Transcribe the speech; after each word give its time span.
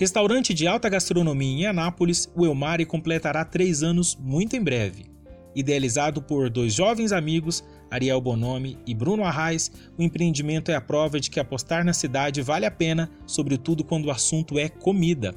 Restaurante 0.00 0.54
de 0.54 0.66
alta 0.66 0.88
gastronomia 0.88 1.64
em 1.64 1.66
Anápolis, 1.66 2.26
o 2.34 2.46
Elmari 2.46 2.86
completará 2.86 3.44
três 3.44 3.82
anos 3.82 4.16
muito 4.18 4.56
em 4.56 4.62
breve. 4.62 5.04
Idealizado 5.54 6.22
por 6.22 6.48
dois 6.48 6.72
jovens 6.72 7.12
amigos, 7.12 7.62
Ariel 7.90 8.18
Bonomi 8.18 8.78
e 8.86 8.94
Bruno 8.94 9.24
Arraes, 9.24 9.70
o 9.98 10.02
empreendimento 10.02 10.70
é 10.70 10.74
a 10.74 10.80
prova 10.80 11.20
de 11.20 11.28
que 11.28 11.38
apostar 11.38 11.84
na 11.84 11.92
cidade 11.92 12.40
vale 12.40 12.64
a 12.64 12.70
pena, 12.70 13.10
sobretudo 13.26 13.84
quando 13.84 14.06
o 14.06 14.10
assunto 14.10 14.58
é 14.58 14.70
comida. 14.70 15.34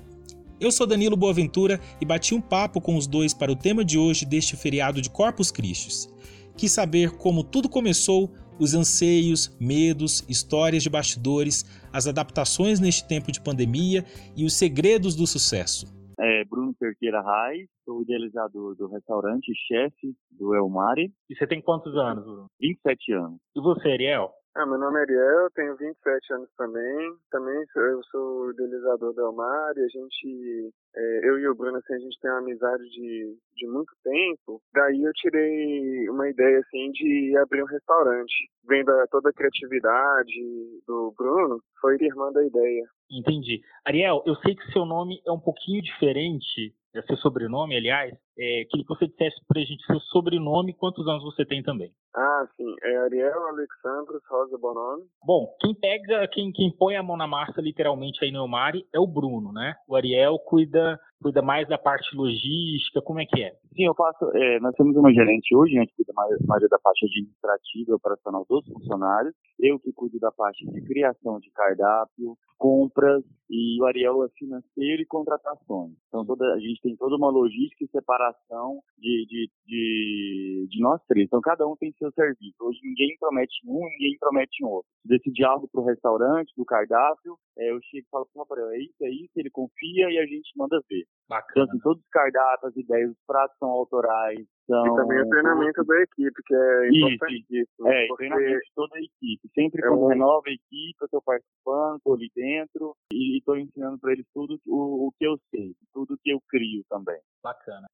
Eu 0.62 0.72
sou 0.72 0.88
Danilo 0.88 1.18
Boaventura 1.18 1.78
e 2.00 2.06
bati 2.06 2.34
um 2.34 2.40
papo 2.40 2.80
com 2.80 2.96
os 2.96 3.06
dois 3.06 3.34
para 3.34 3.52
o 3.52 3.58
tema 3.58 3.84
de 3.84 3.98
hoje 3.98 4.26
deste 4.26 4.56
feriado 4.56 5.02
de 5.02 5.10
Corpus 5.10 5.52
Christi. 5.52 6.08
Quis 6.56 6.72
saber 6.72 7.12
como 7.18 7.44
tudo 7.44 7.68
começou, 7.68 8.32
os 8.60 8.74
anseios, 8.74 9.56
medos, 9.60 10.24
histórias 10.30 10.84
de 10.84 10.90
bastidores, 10.90 11.66
as 11.92 12.08
adaptações 12.08 12.80
neste 12.80 13.08
tempo 13.08 13.32
de 13.32 13.42
pandemia 13.42 14.06
e 14.36 14.46
os 14.46 14.54
segredos 14.54 15.16
do 15.16 15.28
sucesso. 15.28 15.86
É 16.20 16.46
Bruno 16.46 16.76
Cerqueira 16.78 17.22
Reis, 17.22 17.68
sou 17.84 18.02
idealizador 18.02 18.76
do 18.76 18.88
restaurante 18.88 19.52
chefe 19.68 20.16
do 20.32 20.56
Elmari. 20.56 21.12
E 21.30 21.36
você 21.36 21.48
tem 21.48 21.62
quantos 21.62 21.96
anos, 21.96 22.24
Bruno? 22.24 22.46
27 22.62 23.14
anos. 23.14 23.40
E 23.56 23.60
você, 23.60 23.90
Ariel? 23.90 24.32
Ah, 24.56 24.68
meu 24.68 24.78
nome 24.78 25.00
é 25.00 25.02
Ariel, 25.02 25.50
tenho 25.56 25.76
27 25.76 26.34
anos 26.34 26.50
também. 26.56 27.16
Também 27.32 27.66
sou, 27.74 27.82
eu 27.82 28.04
sou 28.04 28.52
idealizador 28.52 29.12
do 29.12 29.22
Elmar 29.22 29.74
e 29.76 29.82
a 29.82 29.88
gente, 29.88 30.72
é, 30.96 31.28
eu 31.28 31.40
e 31.40 31.48
o 31.48 31.56
Bruno, 31.56 31.78
assim, 31.78 31.96
a 31.96 31.98
gente 31.98 32.20
tem 32.22 32.30
uma 32.30 32.40
amizade 32.40 32.84
de, 32.84 33.36
de 33.56 33.68
muito 33.68 33.92
tempo. 34.04 34.62
Daí 34.72 35.02
eu 35.02 35.12
tirei 35.14 36.08
uma 36.08 36.30
ideia, 36.30 36.60
assim, 36.60 36.92
de 36.92 37.36
abrir 37.38 37.64
um 37.64 37.68
restaurante. 37.68 38.48
Vendo 38.70 38.92
toda 39.10 39.32
a 39.32 39.34
criatividade 39.34 40.82
do 40.88 41.12
Bruno, 41.18 41.60
foi 41.82 41.98
firmando 41.98 42.38
a 42.38 42.46
ideia. 42.46 42.86
Entendi. 43.10 43.60
Ariel, 43.84 44.22
eu 44.24 44.36
sei 44.36 44.56
que 44.56 44.72
seu 44.72 44.86
nome 44.86 45.20
é 45.26 45.32
um 45.32 45.40
pouquinho 45.40 45.82
diferente 45.82 46.76
é 46.96 47.02
seu 47.02 47.18
sobrenome, 47.18 47.76
aliás, 47.76 48.14
é, 48.38 48.66
queria 48.70 48.86
que 48.86 48.96
você 48.96 49.08
dissesse 49.08 49.38
para 49.48 49.62
a 49.62 49.66
gente 49.66 49.86
seu 49.86 50.00
sobrenome 50.00 50.72
e 50.72 50.76
quantos 50.76 51.08
anos 51.08 51.24
você 51.24 51.46
tem 51.46 51.62
também. 51.62 51.92
Ah, 52.16 52.48
sim. 52.56 52.76
É 52.84 52.98
Ariel 52.98 53.48
Alexandros 53.48 54.22
Rosa 54.30 54.58
Bonomi. 54.58 55.04
Bom, 55.26 55.48
quem 55.60 55.74
pega, 55.74 56.28
quem, 56.28 56.52
quem 56.52 56.72
põe 56.72 56.96
a 56.96 57.04
mão 57.04 57.18
na 57.18 57.28
massa 57.28 57.60
literalmente 57.60 58.24
aí 58.24 58.32
no 58.32 58.40
Elmari 58.40 58.86
é 58.94 59.00
o 59.00 59.08
Bruno, 59.08 59.52
né? 59.52 59.76
O 59.88 59.96
Ariel 59.96 60.38
cuida 60.40 61.00
cuida 61.24 61.42
mais 61.42 61.66
da 61.70 61.78
parte 61.78 62.14
logística, 62.16 63.02
como 63.02 63.22
é 63.22 63.26
que 63.26 63.42
é? 63.42 63.52
Sim, 63.74 63.86
eu 63.86 63.96
faço, 63.96 64.30
é, 64.36 64.60
nós 64.60 64.76
temos 64.76 64.96
uma 64.98 65.12
gerente 65.12 65.56
hoje, 65.56 65.74
né, 65.76 65.86
que 65.86 65.96
cuida 65.96 66.12
mais, 66.14 66.38
mais 66.46 66.70
da 66.70 66.78
parte 66.78 67.06
administrativa 67.06 67.92
e 67.92 67.94
operacional 67.94 68.46
dos 68.48 68.68
funcionários, 68.68 69.34
eu 69.58 69.80
que 69.80 69.94
cuido 69.94 70.20
da 70.20 70.32
parte 70.32 70.66
de 70.66 70.82
criação 70.82 71.40
de 71.40 71.50
cardápio, 71.52 72.38
compras, 72.58 73.24
e 73.50 73.82
o 73.82 73.86
Ariel 73.86 74.26
é 74.26 74.30
financeiro 74.38 75.02
e 75.02 75.06
contratações. 75.06 75.94
Então 76.08 76.26
toda, 76.26 76.54
a 76.54 76.60
gente 76.60 76.82
tem 76.82 76.96
toda 76.98 77.16
uma 77.16 77.30
logística 77.30 77.84
e 77.84 77.88
separação 78.24 78.80
de, 78.98 79.26
de, 79.28 79.50
de, 79.66 80.68
de 80.70 80.82
nós 80.82 81.02
três. 81.08 81.26
Então 81.26 81.42
cada 81.42 81.68
um 81.68 81.76
tem 81.76 81.92
seu 81.98 82.12
serviço. 82.12 82.56
Hoje 82.62 82.80
ninguém 82.84 83.16
promete 83.20 83.56
um, 83.66 83.82
ninguém 83.90 84.18
promete 84.20 84.64
um 84.64 84.70
outro. 84.70 84.90
Decide 85.04 85.44
algo 85.44 85.68
para 85.68 85.82
o 85.82 85.86
restaurante, 85.86 86.54
do 86.56 86.66
cardápio, 86.66 87.38
é, 87.58 87.70
eu 87.70 87.80
chego 87.84 88.06
e 88.08 88.10
falo 88.10 88.28
para 88.48 88.66
o 88.66 88.72
é 88.72 88.80
isso, 88.80 88.96
é 89.02 89.10
isso, 89.10 89.32
ele 89.36 89.50
confia 89.50 90.10
e 90.10 90.18
a 90.18 90.26
gente 90.26 90.52
manda 90.56 90.82
ver. 90.90 91.06
Bacana. 91.30 91.52
Então, 91.52 91.64
assim, 91.64 91.80
todos 91.84 92.04
os 92.04 92.10
cardápios, 92.10 92.72
as 92.72 92.78
ideias, 92.78 93.12
os 93.12 93.18
pratos 93.28 93.58
são 93.58 93.70
autorais. 93.70 94.40
São... 94.66 94.86
E 94.86 94.96
também 94.96 95.22
o 95.22 95.30
treinamento 95.30 95.84
da 95.84 96.02
equipe, 96.02 96.42
que 96.46 96.56
é 96.56 96.90
importantíssimo. 96.90 97.58
Isso, 97.62 97.88
é, 97.88 98.08
porque... 98.08 98.28
treinamento 98.28 98.60
de 98.60 98.72
toda 98.76 98.98
a 98.98 99.02
equipe. 99.02 99.50
Sempre 99.54 99.86
é 99.86 99.88
quando 99.88 100.04
um... 100.04 100.08
renova 100.08 100.44
a 100.48 100.52
equipe, 100.52 100.98
eu 101.02 101.06
estou 101.06 101.22
participando, 101.22 101.98
estou 101.98 102.14
ali 102.16 102.32
dentro 102.36 102.96
e 103.12 103.38
estou 103.38 103.58
ensinando 103.58 104.00
para 104.00 104.14
eles 104.14 104.26
tudo 104.34 104.60
o, 104.68 105.08
o 105.08 105.12
que 105.18 105.26
eu 105.26 105.38
sei, 105.52 105.76
tudo 105.94 106.18
que 106.22 106.32
eu 106.32 106.40
crio 106.50 106.84
também. 106.90 107.20
Bacana. 107.44 107.88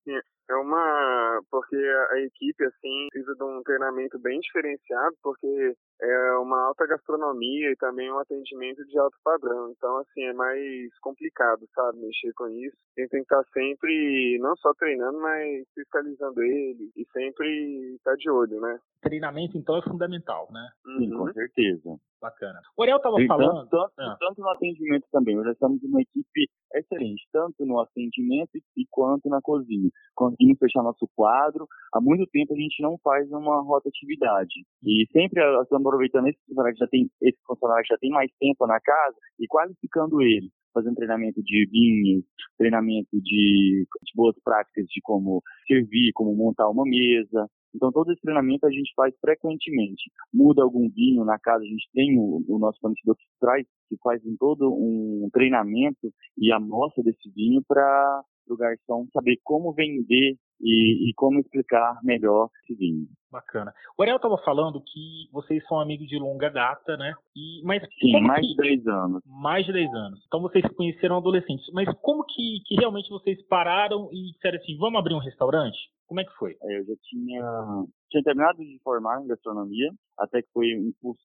Porque 1.70 1.86
a 1.86 2.20
equipe, 2.22 2.66
assim, 2.66 3.08
precisa 3.12 3.36
de 3.36 3.44
um 3.44 3.62
treinamento 3.62 4.18
bem 4.18 4.40
diferenciado, 4.40 5.16
porque 5.22 5.76
é 6.02 6.32
uma 6.38 6.66
alta 6.66 6.88
gastronomia 6.88 7.72
e 7.72 7.76
também 7.76 8.12
um 8.12 8.18
atendimento 8.18 8.84
de 8.88 8.98
alto 8.98 9.16
padrão. 9.24 9.72
Então, 9.78 9.98
assim, 9.98 10.24
é 10.24 10.34
mais 10.34 10.98
complicado, 11.00 11.68
sabe, 11.76 12.00
mexer 12.00 12.34
com 12.34 12.48
isso. 12.48 12.76
A 12.98 13.02
gente 13.02 13.12
tem 13.12 13.24
que 13.24 13.34
estar 13.36 13.44
sempre, 13.54 14.40
não 14.42 14.56
só 14.58 14.74
treinando, 14.74 15.20
mas 15.20 15.64
fiscalizando 15.76 16.42
ele 16.42 16.90
e 16.98 17.06
sempre 17.14 17.96
estar 17.96 18.16
de 18.16 18.32
olho, 18.32 18.60
né? 18.60 18.80
Treinamento, 19.02 19.56
então, 19.56 19.78
é 19.78 19.84
fundamental, 19.84 20.48
né? 20.52 20.70
Sim, 20.98 21.12
com 21.12 21.32
certeza. 21.32 22.00
Bacana. 22.22 22.60
O 22.76 22.84
Ariel 22.84 22.98
estava 22.98 23.16
falando. 23.28 23.70
Tanto, 23.70 23.94
ah. 23.98 24.18
tanto, 24.20 24.42
no 24.42 24.50
atendimento 24.50 25.06
também. 25.12 25.36
Nós 25.36 25.48
estamos 25.48 25.82
uma 25.84 26.02
equipe 26.02 26.50
excelente, 26.76 27.28
tanto 27.32 27.66
no 27.66 27.80
atendimento 27.80 28.52
e 28.76 28.86
quanto 28.92 29.30
na 29.30 29.40
cozinha. 29.42 29.90
Conseguimos 30.16 30.60
fechar 30.60 30.84
nosso 30.84 31.08
quadro. 31.16 31.66
Há 31.94 32.02
muito 32.02 32.30
tempo 32.32 32.54
a 32.54 32.58
gente 32.58 32.82
não 32.82 32.98
faz 33.04 33.30
uma 33.32 33.62
rotatividade. 33.62 34.54
E 34.84 35.06
sempre 35.12 35.42
estamos 35.62 35.86
aproveitando 35.86 36.28
esse 36.28 36.40
funcionário 36.46 36.76
que 36.76 36.84
já 36.84 36.88
tem, 36.88 37.10
esse 37.22 37.40
funcionário 37.46 37.86
já 37.88 37.98
tem 37.98 38.10
mais 38.10 38.32
tempo 38.40 38.68
na 38.68 38.80
casa 38.82 39.16
e 39.40 39.48
qualificando 39.48 40.22
ele 40.22 40.50
fazendo 40.74 40.96
treinamento 40.96 41.42
de 41.42 41.66
vinhos, 41.66 42.24
treinamento 42.58 43.10
de, 43.14 43.86
de, 43.86 44.14
boas 44.16 44.36
práticas 44.44 44.86
de 44.86 45.02
como 45.02 45.42
servir, 45.68 46.12
como 46.14 46.36
montar 46.36 46.70
uma 46.70 46.84
mesa, 46.86 47.48
então, 47.76 47.92
todo 47.92 48.12
esse 48.12 48.22
treinamento 48.22 48.66
a 48.66 48.72
gente 48.72 48.92
faz 48.96 49.14
frequentemente. 49.20 50.12
Muda 50.34 50.64
algum 50.64 50.90
vinho 50.90 51.24
na 51.24 51.38
casa, 51.38 51.64
a 51.64 51.68
gente 51.68 51.88
tem 51.94 52.18
o, 52.18 52.44
o 52.48 52.60
nosso 52.60 52.80
fornecedor 52.80 53.16
que 53.16 53.26
traz, 53.40 53.68
que 53.88 53.98
faz 54.04 54.22
todo 54.40 54.72
um 54.72 55.30
treinamento 55.32 56.12
e 56.38 56.52
amostra 56.52 57.04
desse 57.04 57.30
vinho 57.32 57.62
para 57.68 58.24
o 58.48 58.58
garçom 58.58 59.08
saber 59.14 59.38
como 59.44 59.74
vender 59.74 60.36
e, 60.62 61.10
e, 61.10 61.14
como 61.14 61.40
explicar 61.40 62.00
melhor 62.04 62.50
esse 62.64 62.76
vinho. 62.76 63.08
Bacana. 63.32 63.72
O 63.98 64.02
Ariel 64.02 64.18
estava 64.18 64.38
falando 64.40 64.82
que 64.82 65.30
vocês 65.32 65.64
são 65.68 65.80
amigos 65.80 66.08
de 66.08 66.18
longa 66.18 66.50
data, 66.50 66.98
né? 66.98 67.14
E, 67.36 67.62
mas 67.64 67.82
Sim, 68.00 68.20
mais 68.22 68.42
que... 68.42 68.56
de 68.56 68.56
10 68.56 68.88
anos. 68.88 69.24
Mais 69.26 69.66
de 69.66 69.72
10 69.72 69.94
anos. 69.94 70.20
Então 70.26 70.42
vocês 70.42 70.66
se 70.66 70.74
conheceram 70.74 71.18
adolescentes. 71.18 71.66
Mas 71.74 71.88
como 72.02 72.24
que, 72.26 72.62
que 72.66 72.76
realmente 72.76 73.10
vocês 73.10 73.40
pararam 73.48 74.10
e 74.12 74.32
disseram 74.32 74.58
assim, 74.58 74.76
vamos 74.78 75.00
abrir 75.00 75.14
um 75.14 75.20
restaurante? 75.20 75.78
Como 76.10 76.20
é 76.20 76.26
que 76.26 76.34
foi? 76.40 76.58
É, 76.64 76.80
eu 76.80 76.86
já 76.86 76.94
tinha, 77.04 77.86
tinha 78.10 78.24
terminado 78.24 78.58
de 78.58 78.80
formar 78.84 79.22
em 79.22 79.28
gastronomia, 79.28 79.92
até 80.18 80.42
que 80.42 80.50
foi 80.52 80.66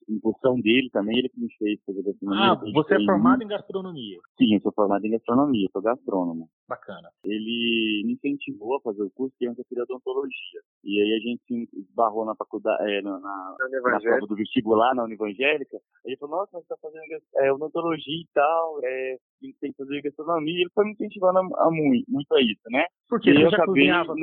impulsão 0.07 0.61
dele 0.61 0.91
também, 0.93 1.19
ele 1.19 1.31
que 1.31 1.41
me 1.41 1.51
fez 1.57 1.81
fazer 1.87 2.03
gastronomia. 2.03 2.53
Ah, 2.53 2.55
você 2.55 2.97
é 2.97 3.05
formado 3.07 3.43
em 3.43 3.49
gastronomia? 3.49 4.19
Sim, 4.37 4.53
eu 4.53 4.61
sou 4.61 4.73
formado 4.73 5.03
em 5.07 5.11
gastronomia, 5.11 5.71
sou 5.73 5.81
gastrônomo. 5.81 6.51
Bacana. 6.69 7.09
Ele 7.25 8.03
me 8.05 8.13
incentivou 8.13 8.77
a 8.77 8.81
fazer 8.83 9.03
o 9.03 9.11
curso 9.11 9.24
que 9.39 9.47
antes 9.47 9.59
eu 9.59 9.65
queria 9.65 9.85
odontologia. 9.85 10.61
E 10.85 11.01
aí 11.01 11.15
a 11.15 11.19
gente 11.19 11.43
se 11.47 11.81
esbarrou 11.81 12.25
na 12.25 12.35
faculdade, 12.35 12.91
é, 12.91 13.03
na, 13.03 13.19
na, 13.19 13.57
na 13.59 14.01
prova 14.01 14.27
do 14.27 14.37
vestibular, 14.37 14.95
na 14.95 15.05
Univangélica. 15.05 15.77
Aí 15.77 16.13
ele 16.13 16.17
falou, 16.17 16.39
nossa, 16.39 16.51
mas 16.53 16.63
você 16.63 16.69
tá 16.69 16.77
fazendo 16.81 17.23
é, 17.37 17.53
odontologia 17.53 18.21
e 18.21 18.29
tal, 18.35 18.81
é, 18.85 19.17
tem 19.61 19.73
que 19.73 19.77
fazer 19.77 20.03
gastronomia. 20.03 20.61
Ele 20.61 20.71
foi 20.75 20.85
me 20.85 20.93
incentivando 20.93 21.39
a, 21.39 21.67
a 21.67 21.71
muito, 21.71 22.11
muito 22.11 22.35
a 22.35 22.41
isso, 22.41 22.63
né? 22.71 22.85
Porque 23.09 23.33
você 23.33 23.41
já 23.41 23.49
acabei, 23.49 23.67
cozinhava? 23.67 24.15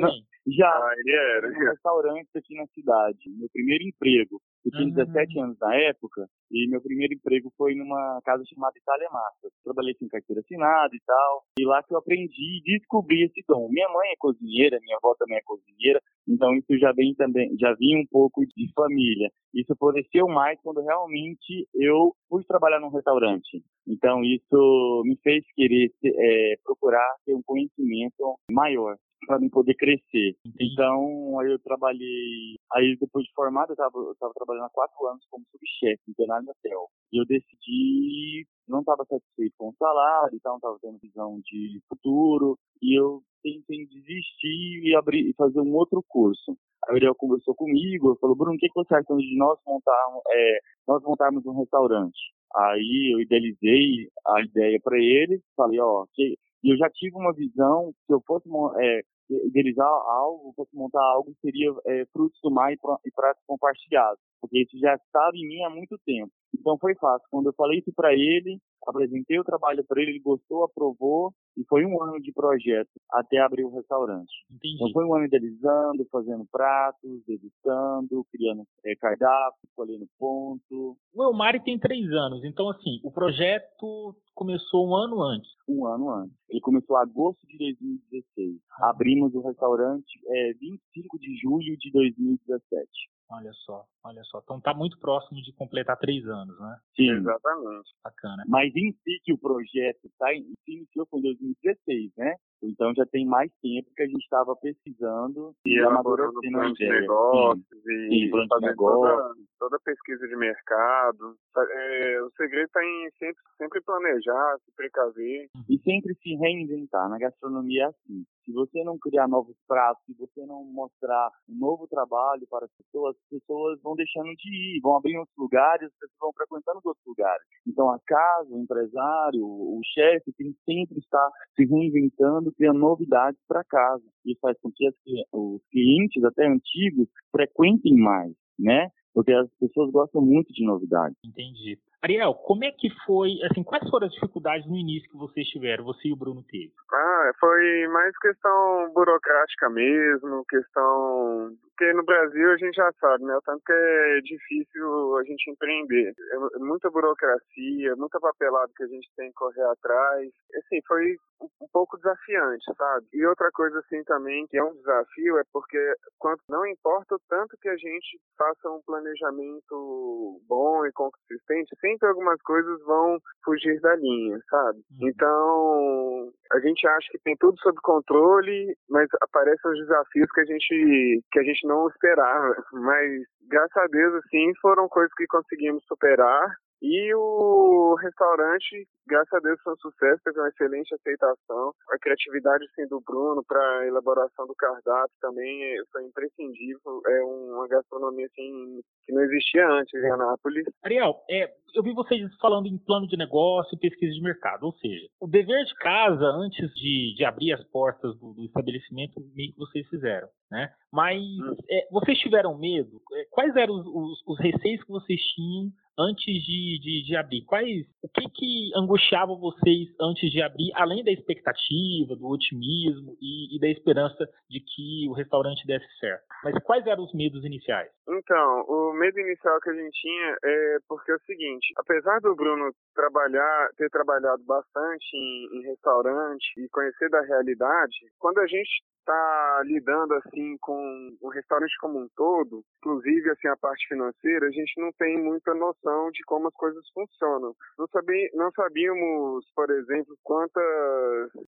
Já, 0.46 0.68
ah, 0.68 0.94
ele 0.98 1.12
era. 1.12 1.48
Um 1.48 1.70
restaurante 1.70 2.28
aqui 2.34 2.54
na 2.56 2.66
cidade. 2.68 3.30
Meu 3.38 3.48
primeiro 3.52 3.84
emprego. 3.84 4.40
Eu 4.64 4.70
tinha 4.70 4.84
uhum. 4.84 4.94
17 4.94 5.40
anos 5.40 5.58
na 5.60 5.74
época 5.74 6.26
e 6.50 6.68
meu 6.68 6.80
primeiro 6.80 7.14
emprego 7.14 7.52
foi 7.56 7.74
numa 7.74 8.20
casa 8.24 8.44
chamada 8.46 8.78
Itália 8.78 9.08
Massa. 9.10 9.50
Trabalhei 9.64 9.94
com 9.94 10.08
carteira 10.08 10.40
assinada 10.40 10.94
e 10.94 11.00
tal. 11.04 11.42
E 11.58 11.64
lá 11.64 11.82
que 11.82 11.92
eu 11.92 11.98
aprendi 11.98 12.62
e 12.64 12.78
descobri 12.78 13.24
esse 13.24 13.42
dom. 13.48 13.68
Minha 13.68 13.88
mãe 13.88 14.10
é 14.10 14.16
cozinheira, 14.18 14.78
minha 14.80 14.96
avó 14.96 15.14
também 15.18 15.38
é 15.38 15.42
cozinheira. 15.42 16.00
Então 16.28 16.54
isso 16.54 16.78
já 16.78 16.92
vem 16.92 17.14
também, 17.14 17.56
já 17.58 17.74
vinha 17.74 17.98
um 17.98 18.06
pouco 18.08 18.44
de 18.46 18.72
família. 18.74 19.28
Isso 19.52 19.74
floresceu 19.76 20.28
mais 20.28 20.60
quando 20.62 20.80
realmente 20.80 21.66
eu 21.74 22.14
fui 22.28 22.44
trabalhar 22.44 22.78
num 22.78 22.90
restaurante. 22.90 23.62
Então 23.86 24.22
isso 24.22 25.02
me 25.04 25.16
fez 25.22 25.44
querer 25.54 25.90
é, 26.04 26.54
procurar 26.64 27.16
ter 27.26 27.34
um 27.34 27.42
conhecimento 27.42 28.38
maior 28.50 28.96
para 29.26 29.38
mim 29.38 29.48
poder 29.48 29.74
crescer. 29.74 30.36
Então, 30.60 31.38
aí 31.40 31.50
eu 31.50 31.58
trabalhei, 31.58 32.56
aí 32.72 32.96
depois 33.00 33.24
de 33.24 33.32
formado, 33.34 33.70
eu 33.70 34.12
estava 34.12 34.34
trabalhando 34.34 34.66
há 34.66 34.70
quatro 34.70 35.06
anos 35.06 35.24
como 35.30 35.44
subchefe 35.50 36.02
em 36.08 36.14
Tenari 36.14 36.46
Hotel. 36.48 36.88
E 37.12 37.20
eu 37.20 37.26
decidi, 37.26 38.46
não 38.68 38.80
estava 38.80 39.04
satisfeito 39.04 39.54
com 39.58 39.68
o 39.68 39.76
salário 39.78 40.36
e 40.36 40.40
tal, 40.40 40.52
não 40.52 40.58
estava 40.58 40.78
tendo 40.80 40.98
visão 40.98 41.40
de 41.44 41.80
futuro, 41.88 42.58
e 42.80 42.98
eu 42.98 43.22
tentei 43.42 43.86
desistir 43.86 44.82
e 44.84 44.94
abrir 44.94 45.28
e 45.28 45.34
fazer 45.34 45.60
um 45.60 45.74
outro 45.74 46.02
curso. 46.08 46.56
Aí 46.86 46.94
o 46.94 46.96
Ariel 46.96 47.14
conversou 47.14 47.54
comigo, 47.54 48.16
falou, 48.20 48.36
Bruno, 48.36 48.54
o 48.54 48.58
que, 48.58 48.68
que 48.68 48.74
você 48.74 48.94
acha 48.94 49.14
de 49.14 49.36
nós 49.36 49.58
montarmos, 49.66 50.22
é, 50.28 50.58
nós 50.86 51.02
montarmos 51.02 51.46
um 51.46 51.58
restaurante? 51.58 52.18
Aí 52.54 53.14
eu 53.14 53.20
idealizei 53.20 54.08
a 54.26 54.42
ideia 54.42 54.78
para 54.82 54.98
ele, 54.98 55.40
falei, 55.56 55.80
ó, 55.80 56.04
que 56.12 56.36
e 56.62 56.72
eu 56.72 56.76
já 56.76 56.88
tive 56.90 57.16
uma 57.16 57.32
visão, 57.32 57.92
se 58.06 58.12
eu 58.12 58.22
fosse 58.26 58.48
é, 58.78 59.02
idealizar 59.30 59.86
algo, 59.86 60.52
fosse 60.54 60.74
montar 60.74 61.02
algo, 61.02 61.34
seria 61.40 61.72
é, 61.86 62.04
frutos 62.12 62.38
do 62.42 62.50
mar 62.50 62.72
e, 62.72 62.76
e 62.76 63.10
pratos 63.12 63.42
compartilhados, 63.46 64.20
porque 64.40 64.62
isso 64.62 64.78
já 64.78 64.94
estava 64.94 65.32
em 65.34 65.46
mim 65.46 65.62
há 65.62 65.70
muito 65.70 65.98
tempo. 66.04 66.32
Então 66.58 66.78
foi 66.78 66.94
fácil. 66.96 67.26
Quando 67.30 67.46
eu 67.46 67.54
falei 67.54 67.78
isso 67.78 67.92
para 67.94 68.12
ele, 68.12 68.58
apresentei 68.86 69.38
o 69.38 69.44
trabalho 69.44 69.84
para 69.84 70.00
ele, 70.00 70.12
ele 70.12 70.20
gostou, 70.20 70.64
aprovou, 70.64 71.32
e 71.56 71.64
foi 71.68 71.84
um 71.84 72.02
ano 72.02 72.20
de 72.20 72.32
projeto 72.32 72.90
até 73.10 73.38
abrir 73.38 73.64
o 73.64 73.70
restaurante. 73.70 74.30
Entendi. 74.50 74.74
Então 74.74 74.90
foi 74.92 75.04
um 75.04 75.14
ano 75.14 75.26
idealizando, 75.26 76.06
fazendo 76.10 76.46
pratos, 76.50 77.28
editando, 77.28 78.24
criando 78.30 78.64
é, 78.84 78.94
cardápio, 78.96 79.60
escolhendo 79.64 80.06
ponto. 80.18 80.96
O 81.14 81.22
Elmari 81.22 81.62
tem 81.62 81.78
três 81.78 82.10
anos, 82.10 82.44
então 82.44 82.70
assim, 82.70 83.00
o 83.02 83.10
projeto 83.10 84.14
começou 84.34 84.88
um 84.88 84.94
ano 84.94 85.22
antes. 85.22 85.50
Um 85.68 85.86
ano 85.86 86.10
antes. 86.10 86.36
Ele 86.48 86.60
começou 86.60 86.96
em 86.96 87.02
agosto 87.02 87.46
de 87.46 87.58
2016. 87.58 88.56
Ah. 88.80 88.90
Abrimos 89.12 89.34
o 89.34 89.42
restaurante 89.42 90.20
é, 90.26 90.52
25 90.54 91.18
de 91.18 91.36
julho 91.36 91.76
de 91.76 91.90
2017. 91.92 92.88
Olha 93.30 93.52
só, 93.52 93.84
olha 94.04 94.22
só. 94.24 94.40
Então 94.42 94.60
tá 94.60 94.74
muito 94.74 94.98
próximo 94.98 95.40
de 95.42 95.52
completar 95.52 95.98
três 95.98 96.26
anos, 96.26 96.58
né? 96.58 96.78
Sim. 96.96 97.10
Exatamente. 97.10 97.90
Bacana. 98.02 98.44
Mas 98.48 98.74
em 98.74 98.92
si 98.92 99.20
que 99.22 99.32
o 99.32 99.38
projeto 99.38 100.10
tá, 100.18 100.28
se 100.64 100.72
iniciou 100.72 101.06
foi 101.06 101.20
em 101.20 101.22
2016, 101.22 102.12
né? 102.16 102.36
Então 102.62 102.94
já 102.94 103.04
tem 103.06 103.26
mais 103.26 103.50
tempo 103.60 103.90
que 103.94 104.02
a 104.02 104.06
gente 104.06 104.22
estava 104.22 104.54
pesquisando 104.56 105.54
e 105.66 105.78
elaborando 105.78 106.40
planos 106.40 106.74
de 106.74 106.88
negócios 106.88 107.66
sim. 107.82 108.06
e 108.08 108.30
sim, 108.30 108.30
de 108.30 108.66
negócios. 108.66 109.16
Toda, 109.18 109.34
toda 109.58 109.78
pesquisa 109.84 110.26
de 110.28 110.36
mercado. 110.36 111.36
É, 111.56 112.22
o 112.22 112.30
segredo 112.36 112.66
está 112.66 112.84
em 112.84 113.10
sempre, 113.18 113.42
sempre 113.58 113.80
planejar, 113.82 114.56
se 114.64 114.72
precaver. 114.76 115.48
E 115.68 115.78
sempre 115.78 116.14
se 116.14 116.34
reinventar. 116.36 117.08
Na 117.08 117.18
gastronomia 117.18 117.84
é 117.84 117.86
assim. 117.86 118.24
Se 118.44 118.52
você 118.52 118.82
não 118.82 118.98
criar 118.98 119.28
novos 119.28 119.56
pratos, 119.68 120.02
se 120.04 120.14
você 120.14 120.44
não 120.46 120.64
mostrar 120.64 121.30
um 121.48 121.58
novo 121.58 121.86
trabalho 121.86 122.44
para 122.50 122.66
as 122.66 122.72
pessoas, 122.72 123.16
as 123.16 123.38
pessoas 123.38 123.80
vão 123.82 123.94
deixando 123.94 124.34
de 124.34 124.76
ir, 124.76 124.80
vão 124.80 124.96
abrindo 124.96 125.20
outros 125.20 125.36
lugares, 125.38 125.86
as 125.86 125.94
pessoas 125.94 126.18
vão 126.20 126.32
frequentando 126.32 126.78
os 126.78 126.86
outros 126.86 127.06
lugares. 127.06 127.42
Então 127.66 127.90
a 127.90 127.98
casa, 128.04 128.52
o 128.52 128.58
empresário, 128.58 129.44
o 129.44 129.80
chefe 129.94 130.32
tem 130.32 130.52
que 130.52 130.58
sempre 130.64 130.98
estar 130.98 131.30
se 131.54 131.64
reinventando, 131.64 132.51
criando 132.52 132.78
novidades 132.78 133.40
para 133.48 133.64
casa. 133.64 134.04
Isso 134.24 134.40
faz 134.40 134.58
com 134.60 134.70
que 134.70 134.88
os 135.32 135.62
clientes, 135.70 136.24
até 136.24 136.46
antigos, 136.46 137.08
frequentem 137.30 137.96
mais, 137.96 138.32
né? 138.58 138.88
Porque 139.14 139.32
as 139.32 139.48
pessoas 139.60 139.90
gostam 139.90 140.22
muito 140.22 140.52
de 140.52 140.64
novidades. 140.64 141.16
Entendi. 141.24 141.78
Ariel, 142.02 142.34
como 142.34 142.64
é 142.64 142.72
que 142.72 142.88
foi, 143.06 143.30
assim, 143.48 143.62
quais 143.62 143.88
foram 143.88 144.08
as 144.08 144.12
dificuldades 144.12 144.66
no 144.68 144.76
início 144.76 145.08
que 145.08 145.16
vocês 145.16 145.46
tiveram, 145.48 145.84
você 145.84 146.08
e 146.08 146.12
o 146.12 146.16
Bruno 146.16 146.42
teve? 146.42 146.72
Ah, 146.92 147.30
foi 147.38 147.86
mais 147.88 148.18
questão 148.18 148.92
burocrática 148.92 149.70
mesmo, 149.70 150.44
questão 150.48 151.56
porque 151.82 151.92
no 151.94 152.04
Brasil 152.04 152.52
a 152.52 152.56
gente 152.56 152.76
já 152.76 152.92
sabe, 153.00 153.24
né? 153.24 153.34
O 153.36 153.42
tanto 153.42 153.62
que 153.64 153.72
é 153.72 154.20
difícil 154.22 155.18
a 155.18 155.24
gente 155.24 155.50
empreender. 155.50 156.12
É 156.54 156.58
muita 156.58 156.88
burocracia, 156.90 157.96
muita 157.96 158.20
papelada 158.20 158.70
que 158.76 158.84
a 158.84 158.86
gente 158.86 159.08
tem 159.16 159.28
que 159.28 159.34
correr 159.34 159.64
atrás. 159.64 160.30
Assim, 160.58 160.80
foi 160.86 161.16
um 161.42 161.68
pouco 161.72 161.96
desafiante, 161.96 162.64
sabe? 162.76 163.06
E 163.12 163.26
outra 163.26 163.50
coisa 163.52 163.80
assim 163.80 164.02
também 164.04 164.46
que 164.46 164.56
é 164.56 164.64
um 164.64 164.74
desafio 164.74 165.38
é 165.38 165.42
porque 165.52 165.78
quanto 166.18 166.40
não 166.48 166.64
importa 166.66 167.16
o 167.16 167.20
tanto 167.28 167.56
que 167.60 167.68
a 167.68 167.76
gente 167.76 168.20
faça 168.38 168.70
um 168.70 168.80
planejamento 168.86 170.40
bom 170.46 170.86
e 170.86 170.92
consistente, 170.92 171.74
sempre 171.80 172.08
algumas 172.08 172.40
coisas 172.42 172.80
vão 172.84 173.18
fugir 173.44 173.80
da 173.80 173.96
linha, 173.96 174.38
sabe? 174.48 174.78
Uhum. 175.00 175.08
Então, 175.08 176.32
a 176.52 176.60
gente 176.60 176.86
acha 176.86 177.08
que 177.10 177.18
tem 177.24 177.36
tudo 177.36 177.58
sob 177.60 177.76
controle, 177.82 178.76
mas 178.88 179.08
aparecem 179.20 179.70
os 179.70 179.78
desafios 179.78 180.30
que 180.32 180.40
a 180.40 180.44
gente 180.44 181.22
que 181.32 181.38
a 181.38 181.42
gente 181.42 181.66
não 181.66 181.71
esperava, 181.88 182.54
mas 182.72 183.22
graças 183.48 183.76
a 183.76 183.86
Deus 183.86 184.14
assim 184.24 184.52
foram 184.60 184.88
coisas 184.88 185.12
que 185.14 185.26
conseguimos 185.26 185.84
superar 185.86 186.54
e 186.82 187.14
o 187.14 187.94
restaurante, 187.94 188.88
graças 189.06 189.32
a 189.32 189.38
Deus, 189.38 189.60
foi 189.62 189.72
um 189.72 189.76
sucesso, 189.76 190.20
teve 190.24 190.40
uma 190.40 190.48
excelente 190.48 190.92
aceitação. 190.92 191.72
A 191.90 191.98
criatividade 191.98 192.64
assim, 192.64 192.88
do 192.88 193.00
Bruno 193.00 193.44
para 193.46 193.60
a 193.78 193.86
elaboração 193.86 194.48
do 194.48 194.54
cardápio 194.56 195.14
também 195.20 195.62
é, 195.62 195.76
foi 195.92 196.04
imprescindível. 196.04 197.00
É 197.06 197.22
uma 197.22 197.68
gastronomia 197.68 198.26
assim, 198.26 198.80
que 199.04 199.12
não 199.12 199.22
existia 199.22 199.68
antes 199.68 199.94
em 199.94 200.10
Anápolis. 200.10 200.66
Ariel, 200.82 201.22
é, 201.30 201.54
eu 201.72 201.84
vi 201.84 201.92
vocês 201.92 202.20
falando 202.40 202.66
em 202.66 202.76
plano 202.76 203.06
de 203.06 203.16
negócio 203.16 203.76
e 203.76 203.78
pesquisa 203.78 204.12
de 204.12 204.20
mercado, 204.20 204.64
ou 204.64 204.72
seja, 204.72 205.06
o 205.20 205.28
dever 205.28 205.64
de 205.64 205.74
casa, 205.76 206.24
antes 206.24 206.68
de, 206.74 207.14
de 207.14 207.24
abrir 207.24 207.52
as 207.52 207.62
portas 207.68 208.18
do, 208.18 208.34
do 208.34 208.44
estabelecimento, 208.44 209.20
meio 209.36 209.52
que 209.52 209.58
vocês 209.58 209.86
fizeram. 209.88 210.28
Né? 210.50 210.68
Mas 210.92 211.22
hum. 211.22 211.56
é, 211.70 211.88
vocês 211.92 212.18
tiveram 212.18 212.58
medo? 212.58 213.00
É, 213.12 213.24
quais 213.30 213.54
eram 213.54 213.74
os, 213.74 213.86
os, 213.86 214.22
os 214.26 214.38
receios 214.40 214.82
que 214.82 214.90
vocês 214.90 215.20
tinham 215.34 215.70
antes 215.98 216.42
de, 216.44 216.78
de, 216.80 217.04
de, 217.06 217.16
abrir? 217.16 217.44
Quais, 217.44 217.86
o 218.02 218.08
que 218.08 218.28
que 218.30 218.70
angustiava 218.76 219.34
vocês 219.34 219.88
antes 220.00 220.30
de 220.30 220.42
abrir, 220.42 220.72
além 220.74 221.04
da 221.04 221.10
expectativa, 221.10 222.16
do 222.16 222.28
otimismo 222.28 223.16
e, 223.20 223.56
e, 223.56 223.60
da 223.60 223.68
esperança 223.68 224.28
de 224.48 224.60
que 224.60 225.08
o 225.08 225.12
restaurante 225.12 225.66
desse 225.66 225.86
certo? 225.98 226.24
Mas 226.44 226.54
quais 226.64 226.86
eram 226.86 227.04
os 227.04 227.12
medos 227.12 227.44
iniciais? 227.44 227.90
Então, 228.08 228.64
o 228.68 228.92
medo 228.94 229.18
inicial 229.20 229.60
que 229.60 229.70
a 229.70 229.74
gente 229.74 229.92
tinha 230.00 230.36
é 230.44 230.76
porque 230.88 231.12
é 231.12 231.14
o 231.14 231.20
seguinte, 231.20 231.72
apesar 231.76 232.20
do 232.20 232.34
Bruno 232.34 232.72
trabalhar, 232.94 233.68
ter 233.76 233.88
trabalhado 233.90 234.42
bastante 234.44 235.16
em, 235.16 235.58
em 235.58 235.62
restaurante 235.68 236.52
e 236.58 236.68
conhecer 236.68 237.08
da 237.10 237.20
realidade, 237.22 237.96
quando 238.18 238.38
a 238.38 238.46
gente 238.46 238.82
está 239.02 239.62
lidando 239.64 240.14
assim 240.14 240.56
com 240.60 241.16
o 241.20 241.28
restaurante 241.28 241.76
como 241.80 241.98
um 241.98 242.08
todo, 242.16 242.64
inclusive 242.78 243.30
assim 243.30 243.48
a 243.48 243.56
parte 243.56 243.86
financeira, 243.88 244.46
a 244.46 244.50
gente 244.50 244.80
não 244.80 244.90
tem 244.92 245.18
muita 245.22 245.52
noção 245.54 246.10
de 246.10 246.22
como 246.24 246.48
as 246.48 246.54
coisas 246.54 246.82
funcionam. 246.94 247.54
Não, 247.78 247.86
sabi, 247.88 248.30
não 248.34 248.50
sabíamos, 248.52 249.44
por 249.54 249.70
exemplo, 249.70 250.16
quantas, 250.22 250.62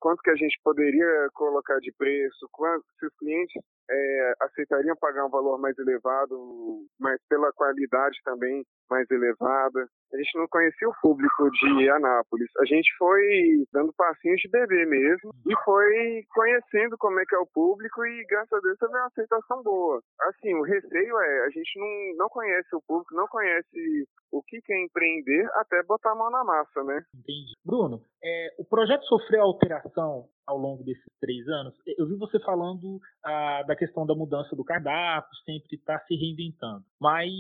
quanto 0.01 0.23
que 0.23 0.31
a 0.31 0.37
gente 0.37 0.59
poderia 0.65 1.29
colocar 1.35 1.79
de 1.79 1.93
preço, 1.93 2.49
quanto, 2.51 2.85
se 2.99 3.07
os 3.07 3.15
clientes 3.17 3.63
é, 3.91 4.33
aceitariam 4.41 4.97
pagar 4.97 5.27
um 5.27 5.31
valor 5.31 5.59
mais 5.59 5.77
elevado, 5.79 6.87
mas 6.99 7.21
pela 7.29 7.53
qualidade 7.53 8.19
também 8.25 8.65
mais 8.91 9.11
elevada. 9.11 9.87
A 10.13 10.17
gente 10.17 10.39
não 10.39 10.47
conhecia 10.49 10.89
o 10.89 10.95
público 11.01 11.51
de 11.51 11.89
Anápolis. 11.89 12.51
A 12.59 12.65
gente 12.67 12.91
foi 12.99 13.65
dando 13.73 13.93
passinhos 13.95 14.41
de 14.43 14.49
bebê 14.51 14.85
mesmo 14.85 15.33
e 15.47 15.55
foi 15.65 16.23
conhecendo 16.35 16.97
como 16.99 17.19
é 17.19 17.25
que 17.25 17.35
é 17.35 17.39
o 17.39 17.47
público 17.47 18.05
e 18.05 18.25
graças 18.27 18.53
a 18.53 18.61
Deus 18.61 18.79
teve 18.79 18.93
uma 18.93 19.07
aceitação 19.07 19.63
boa. 19.63 20.03
Assim, 20.21 20.55
o 20.55 20.63
receio 20.63 21.19
é, 21.19 21.47
a 21.47 21.51
gente 21.51 21.79
não, 21.79 22.25
não 22.25 22.29
conhece 22.29 22.69
o 22.75 22.83
público, 22.87 23.15
não 23.15 23.27
conhece 23.29 24.07
o 24.33 24.43
que 24.43 24.61
é 24.71 24.85
empreender 24.85 25.47
até 25.55 25.83
botar 25.83 26.13
a 26.13 26.15
mão 26.15 26.31
na 26.31 26.43
massa, 26.43 26.83
né? 26.83 27.05
Entendi. 27.15 27.53
Bruno, 27.65 28.03
é, 28.25 28.55
o 28.59 28.65
projeto 28.65 29.05
sofreu 29.05 29.43
alteração 29.43 30.27
ao 30.47 30.57
longo 30.57 30.83
desses 30.83 31.05
três 31.21 31.47
anos? 31.49 31.75
Eu 31.99 32.07
vi 32.09 32.17
você 32.17 32.41
falando 32.41 32.99
ah, 33.25 33.63
da 33.67 33.77
questão 33.77 34.07
da 34.07 34.15
mudança 34.15 34.57
do 34.57 34.65
cardápio, 34.65 35.31
sempre 35.45 35.77
está 35.77 36.01
se 36.01 36.15
reinventando. 36.15 36.83
Mas 36.99 37.31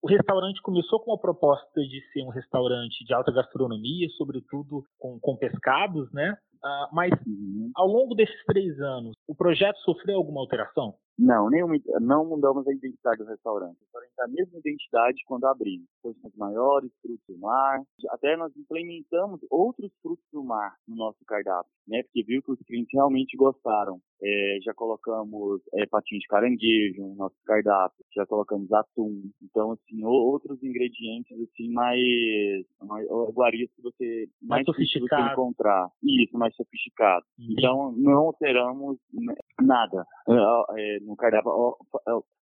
o 0.00 0.08
restaurante 0.08 0.62
começou 0.62 1.00
com 1.00 1.12
a 1.12 1.18
proposta 1.18 1.80
de 1.80 2.00
ser 2.12 2.22
um 2.22 2.30
restaurante 2.30 3.04
de 3.04 3.12
alta 3.12 3.32
gastronomia, 3.32 4.08
sobretudo 4.16 4.84
com, 4.98 5.18
com 5.20 5.36
pescados, 5.36 6.10
né? 6.12 6.36
Uh, 6.56 6.94
mas 6.94 7.12
uhum. 7.26 7.70
ao 7.74 7.86
longo 7.86 8.14
desses 8.14 8.44
três 8.46 8.80
anos, 8.80 9.14
o 9.28 9.34
projeto 9.34 9.78
sofreu 9.78 10.16
alguma 10.16 10.40
alteração? 10.40 10.94
Não, 11.18 11.48
nenhuma, 11.48 11.76
não 12.00 12.26
mudamos 12.26 12.66
a 12.68 12.72
identidade 12.72 13.18
do 13.18 13.28
restaurante. 13.28 13.76
O 13.76 13.84
restaurante 13.84 14.12
tem 14.14 14.24
a 14.24 14.28
mesma 14.28 14.58
identidade 14.58 15.22
quando 15.26 15.46
abrimos. 15.46 15.86
Porções 16.02 16.34
maiores, 16.36 16.90
frutos 17.00 17.24
do 17.26 17.38
mar. 17.38 17.82
Até 18.10 18.36
nós 18.36 18.54
implementamos 18.56 19.40
outros 19.50 19.90
frutos 20.02 20.24
do 20.30 20.44
mar 20.44 20.74
no 20.86 20.96
nosso 20.96 21.18
cardápio, 21.26 21.70
né? 21.88 22.02
Porque 22.02 22.22
viu 22.22 22.42
que 22.42 22.52
os 22.52 22.60
clientes 22.60 22.90
realmente 22.92 23.36
gostaram. 23.36 23.98
É, 24.22 24.58
já 24.62 24.72
colocamos 24.74 25.60
é, 25.74 25.86
patinho 25.86 26.20
de 26.20 26.26
caranguejo 26.26 27.02
no 27.02 27.14
nosso 27.14 27.36
cardápio, 27.44 28.04
já 28.14 28.26
colocamos 28.26 28.70
atum. 28.72 29.30
Então, 29.42 29.72
assim, 29.72 30.04
outros 30.04 30.62
ingredientes, 30.62 31.38
assim, 31.40 31.70
mais, 31.72 32.00
mais 32.82 33.06
iguarias 33.28 33.70
que 33.74 33.82
você 33.82 34.28
mais, 34.42 34.64
mais 34.64 34.66
sofisticado 34.66 35.32
encontrar. 35.32 35.90
Isso, 36.02 36.36
mais 36.36 36.54
sofisticado. 36.56 37.24
Então, 37.38 37.92
não 37.92 38.28
alteramos 38.28 38.98
nada. 39.60 40.04
É, 40.28 40.98
no 41.00 41.16
cardápio. 41.16 41.76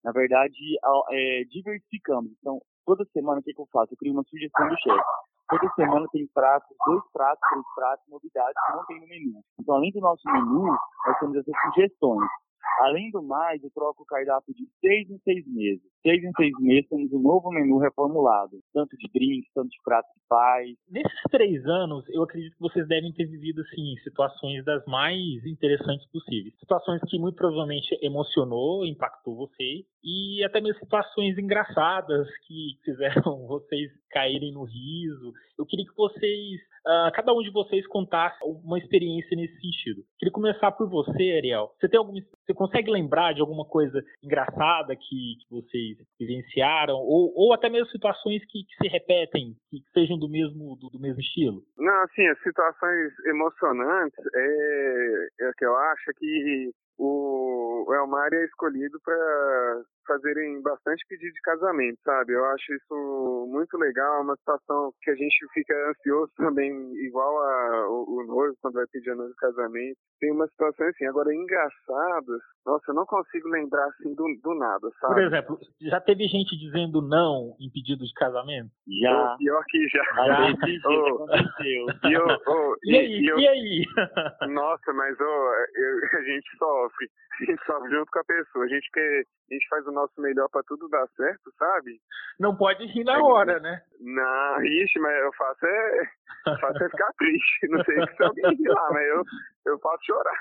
Na 0.05 0.13
verdade, 0.13 0.79
é, 1.11 1.45
diversificamos. 1.51 2.33
Então, 2.41 2.61
toda 2.85 3.05
semana 3.13 3.41
o 3.41 3.43
que, 3.43 3.53
que 3.53 3.61
eu 3.61 3.69
faço? 3.73 3.93
Eu 3.93 3.99
crio 3.99 4.13
uma 4.13 4.25
sugestão 4.25 4.69
do 4.69 4.77
chefe. 4.79 5.05
Toda 5.49 5.69
semana 5.75 6.07
tem 6.11 6.27
pratos, 6.33 6.75
dois 6.87 7.03
pratos, 7.13 7.49
três 7.51 7.65
pratos, 7.75 8.05
novidades 8.09 8.55
que 8.67 8.73
não 8.73 8.87
tem 8.87 9.01
no 9.01 9.07
menu. 9.07 9.41
Então, 9.61 9.75
além 9.77 9.91
do 9.93 10.01
nosso 10.01 10.23
menu, 10.25 10.65
nós 10.65 11.19
temos 11.21 11.37
essas 11.37 11.55
sugestões. 11.67 12.31
Além 12.81 13.11
do 13.11 13.23
mais, 13.23 13.63
eu 13.63 13.71
troco 13.71 14.03
o 14.03 14.07
cardápio 14.07 14.55
de 14.55 14.67
seis 14.81 15.09
em 15.11 15.19
seis 15.19 15.47
meses. 15.47 15.83
Seis 16.03 16.23
em 16.23 16.33
seis 16.33 16.53
meses 16.61 16.89
temos 16.89 17.13
um 17.13 17.21
novo 17.21 17.51
menu 17.51 17.79
reformulado, 17.79 18.61
tanto 18.73 18.97
de 18.97 19.09
drinks, 19.13 19.51
tanto 19.55 19.69
de 19.69 19.79
pratos 19.85 20.11
de 20.15 20.21
paz. 20.29 20.69
Nesses 20.91 21.23
três 21.31 21.65
anos, 21.67 22.05
eu 22.09 22.23
acredito 22.23 22.55
que 22.55 22.61
vocês 22.61 22.87
devem 22.89 23.13
ter 23.13 23.27
vivido 23.27 23.63
assim 23.63 23.95
situações 24.03 24.65
das 24.65 24.85
mais 24.87 25.45
interessantes 25.47 26.09
possíveis. 26.11 26.55
Situações 26.59 27.01
que 27.09 27.19
muito 27.19 27.37
provavelmente 27.37 27.97
emocionou, 28.03 28.85
impactou 28.85 29.37
vocês, 29.37 29.85
e 30.03 30.43
até 30.45 30.61
mesmo 30.61 30.81
situações 30.81 31.39
engraçadas 31.39 32.29
que 32.47 32.79
fizeram 32.85 33.23
vocês 33.47 33.91
caírem 34.11 34.53
no 34.53 34.65
riso. 34.65 35.33
Eu 35.59 35.67
queria 35.67 35.87
que 35.87 35.97
vocês, 35.97 36.61
uh, 36.87 37.13
cada 37.15 37.33
um 37.33 37.43
de 37.43 37.51
vocês 37.51 37.87
contasse 37.87 38.37
uma 38.43 38.79
experiência 38.79 39.37
nesse 39.37 39.55
sentido. 39.61 40.03
Queria 40.19 40.33
começar 40.33 40.73
por 40.73 40.89
você, 40.89 41.37
Ariel. 41.37 41.73
Você 41.79 41.89
tem 41.89 41.99
alguma, 41.99 42.21
você 42.21 42.55
consegue 42.55 42.91
lembrar 42.91 43.35
de 43.35 43.41
alguma 43.41 43.65
coisa 43.65 44.03
engraçada 44.23 44.95
que, 44.97 45.37
que 45.41 45.51
vocês 45.51 45.99
vivenciaram 46.19 46.97
ou, 46.97 47.33
ou 47.35 47.53
até 47.53 47.69
mesmo 47.69 47.89
situações 47.91 48.43
que, 48.47 48.65
que 48.65 48.77
se 48.81 48.89
repetem, 48.89 49.55
que 49.71 49.83
sejam 49.93 50.19
do 50.19 50.29
mesmo 50.29 50.77
do, 50.77 50.89
do, 50.89 51.01
mesmo 51.01 51.21
estilo? 51.21 51.63
Não, 51.79 52.03
assim, 52.03 52.27
as 52.27 52.41
situações 52.43 53.13
emocionantes 53.27 54.19
é, 54.35 55.29
é 55.41 55.51
que 55.57 55.65
eu 55.65 55.77
acho 55.77 56.13
que 56.19 56.71
o 56.99 57.93
Elmar 57.93 58.33
é 58.33 58.45
escolhido 58.45 59.01
para 59.05 59.83
fazerem 60.07 60.61
bastante 60.63 61.05
pedido 61.09 61.33
de 61.33 61.41
casamento, 61.43 61.99
sabe? 62.05 62.33
Eu 62.33 62.45
acho 62.47 62.75
isso 62.75 63.49
muito 63.51 63.77
legal, 63.77 64.19
é 64.19 64.23
uma 64.23 64.37
situação 64.37 64.93
que 65.03 65.11
a 65.11 65.15
gente 65.15 65.37
fica 65.53 65.75
ansioso 65.91 66.33
também, 66.37 66.73
igual 67.05 67.39
a, 67.39 67.89
o, 67.89 68.19
o 68.19 68.27
noivo 68.27 68.57
quando 68.61 68.75
vai 68.75 68.87
pedir 68.93 69.11
a 69.11 69.17
noiva 69.17 69.31
de 69.31 69.37
casamento. 69.37 69.97
Tem 70.21 70.31
uma 70.31 70.47
situação 70.49 70.87
assim, 70.87 71.07
agora 71.07 71.35
engraçadas, 71.35 72.41
nossa, 72.65 72.93
eu 72.93 72.95
não 72.95 73.05
consigo 73.07 73.49
lembrar 73.49 73.85
assim 73.87 74.15
do, 74.15 74.25
do 74.43 74.55
nada, 74.55 74.89
sabe? 75.01 75.15
Por 75.15 75.23
exemplo, 75.23 75.59
já 75.81 76.01
teve 76.01 76.29
gente 76.29 76.57
dizendo 76.57 77.03
não 77.03 77.57
em 77.59 77.69
pedido 77.71 78.05
de 78.05 78.13
casamento? 78.15 78.71
Já. 79.01 79.35
Oh, 79.35 79.39
pior 79.39 79.65
que 79.69 79.89
já. 79.89 80.05
já. 80.15 80.41
oh, 80.87 81.25
aconteceu. 81.25 81.87
E, 82.05 82.13
eu, 82.13 82.27
oh, 82.47 82.77
e, 82.85 82.93
e, 82.93 82.99
aí? 82.99 83.21
E, 83.21 83.27
eu, 83.27 83.39
e 83.39 83.49
aí? 83.49 83.85
Nossa, 84.53 84.93
mas 84.93 85.17
oh, 85.21 86.17
a 86.17 86.23
gente 86.23 86.57
sofre. 86.59 87.09
A 87.41 87.45
gente 87.45 87.65
sofre 87.65 87.91
junto 87.91 88.11
com 88.11 88.19
a 88.19 88.25
pessoa. 88.25 88.65
A 88.65 88.69
gente 88.69 88.89
quer, 88.93 89.25
a 89.51 89.55
gente 89.55 89.69
faz 89.69 89.87
o 89.93 89.95
nosso 89.95 90.21
melhor 90.21 90.49
para 90.49 90.63
tudo 90.65 90.89
dar 90.89 91.07
certo, 91.17 91.53
sabe? 91.59 92.01
Não 92.41 92.57
pode 92.57 92.85
rir 92.87 93.05
na 93.05 93.23
hora, 93.23 93.61
né? 93.61 93.83
Não, 94.01 94.65
ixi, 94.65 94.99
mas 94.99 95.17
eu 95.23 95.33
faço 95.35 95.67
é, 95.67 96.11
faço 96.61 96.85
é 96.85 96.91
ficar 96.91 97.13
triste. 97.19 97.69
Não 97.69 97.85
sei 97.85 97.95
se 97.95 98.23
alguém 98.23 98.57
rir 98.57 98.69
lá, 98.69 98.89
mas 98.91 99.07
eu, 99.07 99.23
eu 99.67 99.79
faço 99.79 100.05
chorar. 100.05 100.37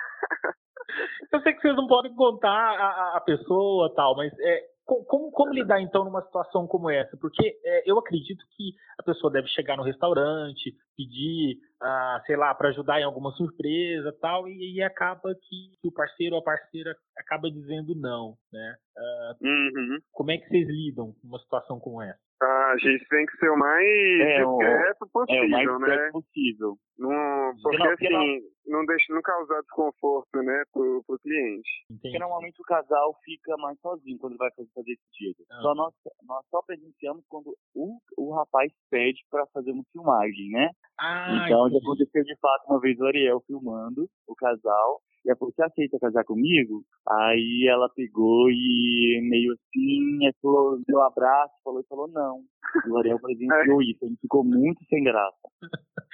Eu 1.31 1.39
sei 1.41 1.53
que 1.53 1.61
vocês 1.61 1.75
não 1.75 1.87
podem 1.87 2.13
contar 2.15 2.49
a, 2.49 3.17
a 3.17 3.21
pessoa 3.21 3.93
tal, 3.95 4.15
mas 4.15 4.33
é, 4.39 4.70
como, 5.05 5.31
como, 5.31 5.53
lidar 5.53 5.81
então 5.81 6.03
numa 6.03 6.21
situação 6.21 6.67
como 6.67 6.89
essa? 6.89 7.15
Porque 7.17 7.59
é, 7.63 7.89
eu 7.89 7.97
acredito 7.97 8.45
que 8.55 8.73
a 8.99 9.03
pessoa 9.03 9.31
deve 9.31 9.47
chegar 9.47 9.77
no 9.77 9.83
restaurante, 9.83 10.75
pedir, 10.95 11.57
ah, 11.81 12.21
sei 12.25 12.35
lá, 12.35 12.53
para 12.53 12.69
ajudar 12.69 12.99
em 12.99 13.03
alguma 13.03 13.31
surpresa 13.31 14.15
tal, 14.21 14.47
e, 14.47 14.75
e 14.75 14.83
acaba 14.83 15.33
que, 15.35 15.77
que, 15.81 15.87
o 15.87 15.91
parceiro 15.91 16.35
ou 16.35 16.41
a 16.41 16.43
parceira 16.43 16.95
acaba 17.17 17.49
dizendo 17.49 17.95
não, 17.95 18.35
né? 18.51 18.75
Ah, 18.97 19.35
uhum. 19.41 19.99
Como 20.11 20.31
é 20.31 20.37
que 20.37 20.47
vocês 20.47 20.67
lidam 20.67 21.13
com 21.13 21.27
uma 21.27 21.39
situação 21.39 21.79
como 21.79 22.01
essa? 22.01 22.30
Ah, 22.41 22.71
a 22.73 22.77
gente 22.77 23.07
tem 23.07 23.25
que 23.25 23.37
ser 23.37 23.49
o 23.49 23.57
mais 23.57 23.85
é, 23.85 24.43
discreto 24.43 25.07
possível, 25.13 25.59
é, 25.59 25.75
o 25.75 25.79
mais 25.79 25.97
né? 25.97 26.09
possível. 26.11 26.77
Não, 26.97 27.53
porque 27.61 27.83
assim, 27.83 28.41
não 28.65 28.85
deixa 28.85 29.13
não 29.13 29.21
causar 29.21 29.61
desconforto, 29.61 30.41
né, 30.41 30.63
pro, 30.73 31.03
pro 31.05 31.19
cliente. 31.19 31.69
Entendi. 31.85 32.01
Porque 32.01 32.19
normalmente 32.19 32.59
o 32.59 32.65
casal 32.65 33.15
fica 33.23 33.55
mais 33.57 33.79
sozinho 33.79 34.17
quando 34.17 34.37
vai 34.37 34.49
fazer, 34.55 34.69
fazer 34.73 34.91
esse 34.91 35.03
pedido. 35.11 35.45
Ah. 35.51 35.61
Só 35.61 35.75
nós, 35.75 35.93
nós 36.25 36.45
só 36.49 36.61
presenciamos 36.63 37.23
quando 37.29 37.55
o, 37.75 37.97
o 38.17 38.33
rapaz 38.33 38.71
pede 38.89 39.19
para 39.29 39.45
fazer 39.47 39.71
uma 39.71 39.83
filmagem, 39.91 40.49
né? 40.49 40.71
Ah, 40.99 41.45
então 41.45 41.69
já 41.69 41.77
aconteceu 41.77 42.23
de 42.23 42.35
fato 42.39 42.65
uma 42.69 42.79
vez 42.79 42.99
o 42.99 43.05
Ariel 43.05 43.43
filmando 43.45 44.07
o 44.27 44.35
casal 44.35 45.01
ela 45.31 45.37
falou, 45.37 45.53
você 45.53 45.63
aceita 45.63 45.99
casar 45.99 46.23
comigo? 46.23 46.83
Aí 47.09 47.67
ela 47.69 47.89
pegou 47.89 48.49
e 48.49 49.19
meio 49.23 49.53
assim, 49.53 50.19
falou, 50.41 50.79
deu 50.87 50.99
um 50.99 51.03
abraço, 51.03 51.53
falou 51.63 51.81
e 51.81 51.87
falou 51.87 52.07
não. 52.07 52.41
E 52.85 52.89
o 52.89 52.97
Ariel 52.97 53.19
presenciou 53.19 53.81
isso, 53.81 54.05
ele 54.05 54.15
ficou 54.21 54.43
muito 54.43 54.83
sem 54.85 55.03
graça. 55.03 55.35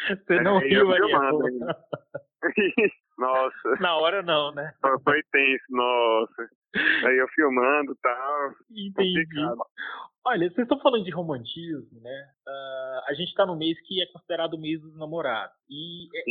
Você 0.07 0.41
não 0.41 0.59
é, 0.59 0.67
riu, 0.67 0.91
Ariel? 0.91 1.19
nossa. 3.17 3.69
Na 3.79 3.95
hora 3.97 4.21
não, 4.21 4.53
né? 4.53 4.71
Foi 5.03 5.21
tenso, 5.31 5.65
nossa. 5.69 6.49
Aí 7.05 7.17
eu 7.17 7.27
filmando 7.29 7.93
e 7.93 7.97
tal. 8.01 8.49
Entendi. 8.71 9.23
Complicado. 9.23 9.65
Olha, 10.25 10.49
vocês 10.49 10.65
estão 10.65 10.79
falando 10.81 11.05
de 11.05 11.11
romantismo, 11.11 12.01
né? 12.01 12.29
Uh, 12.45 13.01
a 13.07 13.13
gente 13.13 13.29
está 13.29 13.45
no 13.45 13.55
mês 13.55 13.79
que 13.87 14.01
é 14.01 14.05
considerado 14.11 14.55
o 14.55 14.59
mês 14.59 14.81
dos 14.81 14.93
namorados. 14.97 15.55
E 15.69 16.07
é, 16.13 16.23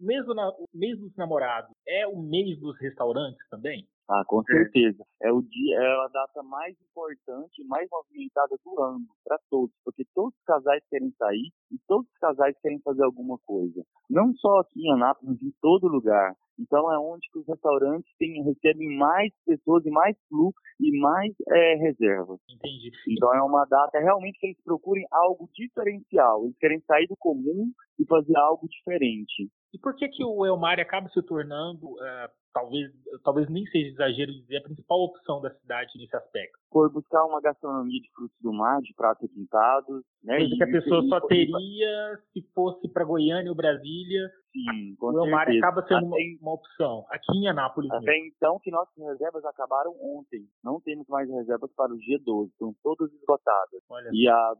mês, 0.00 0.24
do, 0.24 0.34
mês 0.72 0.98
dos 0.98 1.14
namorados 1.16 1.70
é 1.86 2.06
o 2.06 2.16
mês 2.16 2.58
dos 2.58 2.78
restaurantes 2.80 3.46
também? 3.50 3.86
Ah, 4.10 4.24
com 4.26 4.42
certeza. 4.42 5.04
É 5.22 5.30
o 5.32 5.42
dia, 5.42 5.76
é 5.76 6.04
a 6.04 6.08
data 6.08 6.42
mais 6.42 6.76
importante, 6.80 7.64
mais 7.64 7.88
movimentada 7.90 8.56
do 8.64 8.82
ano 8.82 9.06
para 9.24 9.38
todos, 9.50 9.74
porque 9.84 10.04
todos 10.14 10.34
os 10.34 10.44
casais 10.44 10.82
querem 10.90 11.10
sair 11.18 11.52
e 11.70 11.78
todos 11.86 12.06
os 12.06 12.18
casais 12.18 12.56
querem 12.60 12.80
fazer 12.80 13.04
alguma 13.04 13.38
coisa. 13.46 13.84
Não 14.10 14.34
só 14.34 14.60
aqui 14.60 14.80
em 14.80 14.92
Anápolis, 14.92 15.40
em 15.42 15.52
todo 15.60 15.88
lugar. 15.88 16.34
Então 16.58 16.92
é 16.92 16.98
onde 16.98 17.28
que 17.30 17.38
os 17.38 17.46
restaurantes 17.46 18.10
têm, 18.18 18.42
recebem 18.42 18.96
mais 18.96 19.32
pessoas 19.44 19.84
e 19.84 19.90
mais 19.90 20.16
fluxo 20.28 20.60
e 20.80 20.98
mais 21.00 21.32
é, 21.48 21.74
reservas. 21.76 22.40
Entendi. 22.48 22.90
Então 23.08 23.34
é 23.34 23.42
uma 23.42 23.64
data 23.64 23.98
realmente 23.98 24.38
que 24.38 24.46
eles 24.46 24.62
procurem 24.62 25.04
algo 25.10 25.48
diferencial. 25.54 26.44
Eles 26.44 26.56
querem 26.58 26.80
sair 26.80 27.06
do 27.06 27.16
comum 27.16 27.70
e 27.98 28.06
fazer 28.06 28.36
algo 28.36 28.68
diferente. 28.68 29.50
E 29.72 29.78
por 29.78 29.96
que 29.96 30.06
que 30.08 30.22
o 30.22 30.44
Elmar 30.44 30.78
acaba 30.78 31.08
se 31.08 31.22
tornando, 31.22 31.86
uh, 31.86 32.28
talvez, 32.52 32.90
talvez 33.24 33.48
nem 33.48 33.64
seja 33.66 33.88
exagero 33.88 34.30
dizer, 34.30 34.58
a 34.58 34.62
principal 34.62 34.98
opção 35.00 35.40
da 35.40 35.50
cidade 35.50 35.96
nesse 35.96 36.14
aspecto? 36.14 36.58
Por 36.70 36.92
buscar 36.92 37.24
uma 37.24 37.40
gastronomia 37.40 37.98
de 37.98 38.10
frutos 38.14 38.36
do 38.42 38.52
mar, 38.52 38.80
de 38.82 38.92
pratos 38.94 39.30
pintados, 39.32 40.04
né? 40.22 40.36
Coisa 40.38 40.56
que 40.56 40.64
a 40.64 40.66
pessoa 40.66 41.02
só 41.08 41.20
teria 41.26 42.18
se 42.32 42.42
fosse 42.54 42.86
para 42.88 43.04
Goiânia 43.04 43.50
ou 43.50 43.56
Brasília. 43.56 44.30
Sim, 44.52 44.94
com 44.96 45.06
o 45.06 45.24
Elmar 45.24 45.46
certeza. 45.46 45.66
acaba 45.66 45.86
sendo 45.86 46.06
uma, 46.06 46.16
uma, 46.40 46.52
opção. 46.52 47.06
Aqui 47.08 47.38
em 47.38 47.48
Anápolis. 47.48 47.90
Até 47.90 48.12
mesmo. 48.12 48.32
então 48.36 48.60
que 48.60 48.70
nossas 48.70 48.94
reservas 48.96 49.44
acabaram 49.46 49.92
ontem. 50.00 50.46
Não 50.62 50.78
temos 50.80 51.06
mais 51.08 51.28
reservas 51.28 51.72
para 51.74 51.92
o 51.92 51.98
dia 51.98 52.18
12. 52.18 52.50
Estão 52.50 52.74
todas 52.82 53.10
esgotadas. 53.14 53.82
Olha 53.88 54.10
e 54.12 54.28
a 54.28 54.54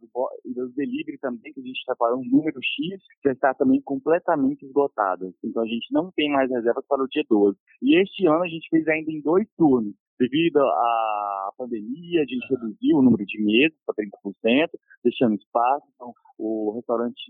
dos 0.54 0.74
delivery 0.74 1.18
também, 1.18 1.52
que 1.52 1.60
a 1.60 1.62
gente 1.62 1.78
está 1.78 1.94
falando 1.94 2.20
um 2.20 2.30
número 2.30 2.58
X, 2.62 3.02
já 3.24 3.32
está 3.32 3.52
também 3.54 3.82
completamente 3.82 4.64
esgotadas. 4.64 5.34
Então 5.44 5.62
a 5.62 5.66
gente 5.66 5.92
não 5.92 6.10
tem 6.10 6.30
mais 6.30 6.50
reservas 6.50 6.86
para 6.86 7.02
o 7.02 7.08
dia 7.08 7.24
12. 7.28 7.58
E 7.82 8.00
este 8.00 8.26
ano 8.26 8.44
a 8.44 8.48
gente 8.48 8.68
fez 8.70 8.88
ainda 8.88 9.10
em 9.10 9.20
dois 9.20 9.46
turnos. 9.58 9.94
Devido 10.18 10.58
à 10.58 11.50
pandemia, 11.58 12.22
a 12.22 12.24
gente 12.24 12.46
reduziu 12.48 12.98
o 12.98 13.02
número 13.02 13.24
de 13.26 13.42
meses 13.42 13.76
para 13.84 13.96
30%, 13.96 14.70
deixando 15.02 15.34
espaço. 15.34 15.84
Então, 15.96 16.12
o 16.38 16.72
restaurante 16.76 17.20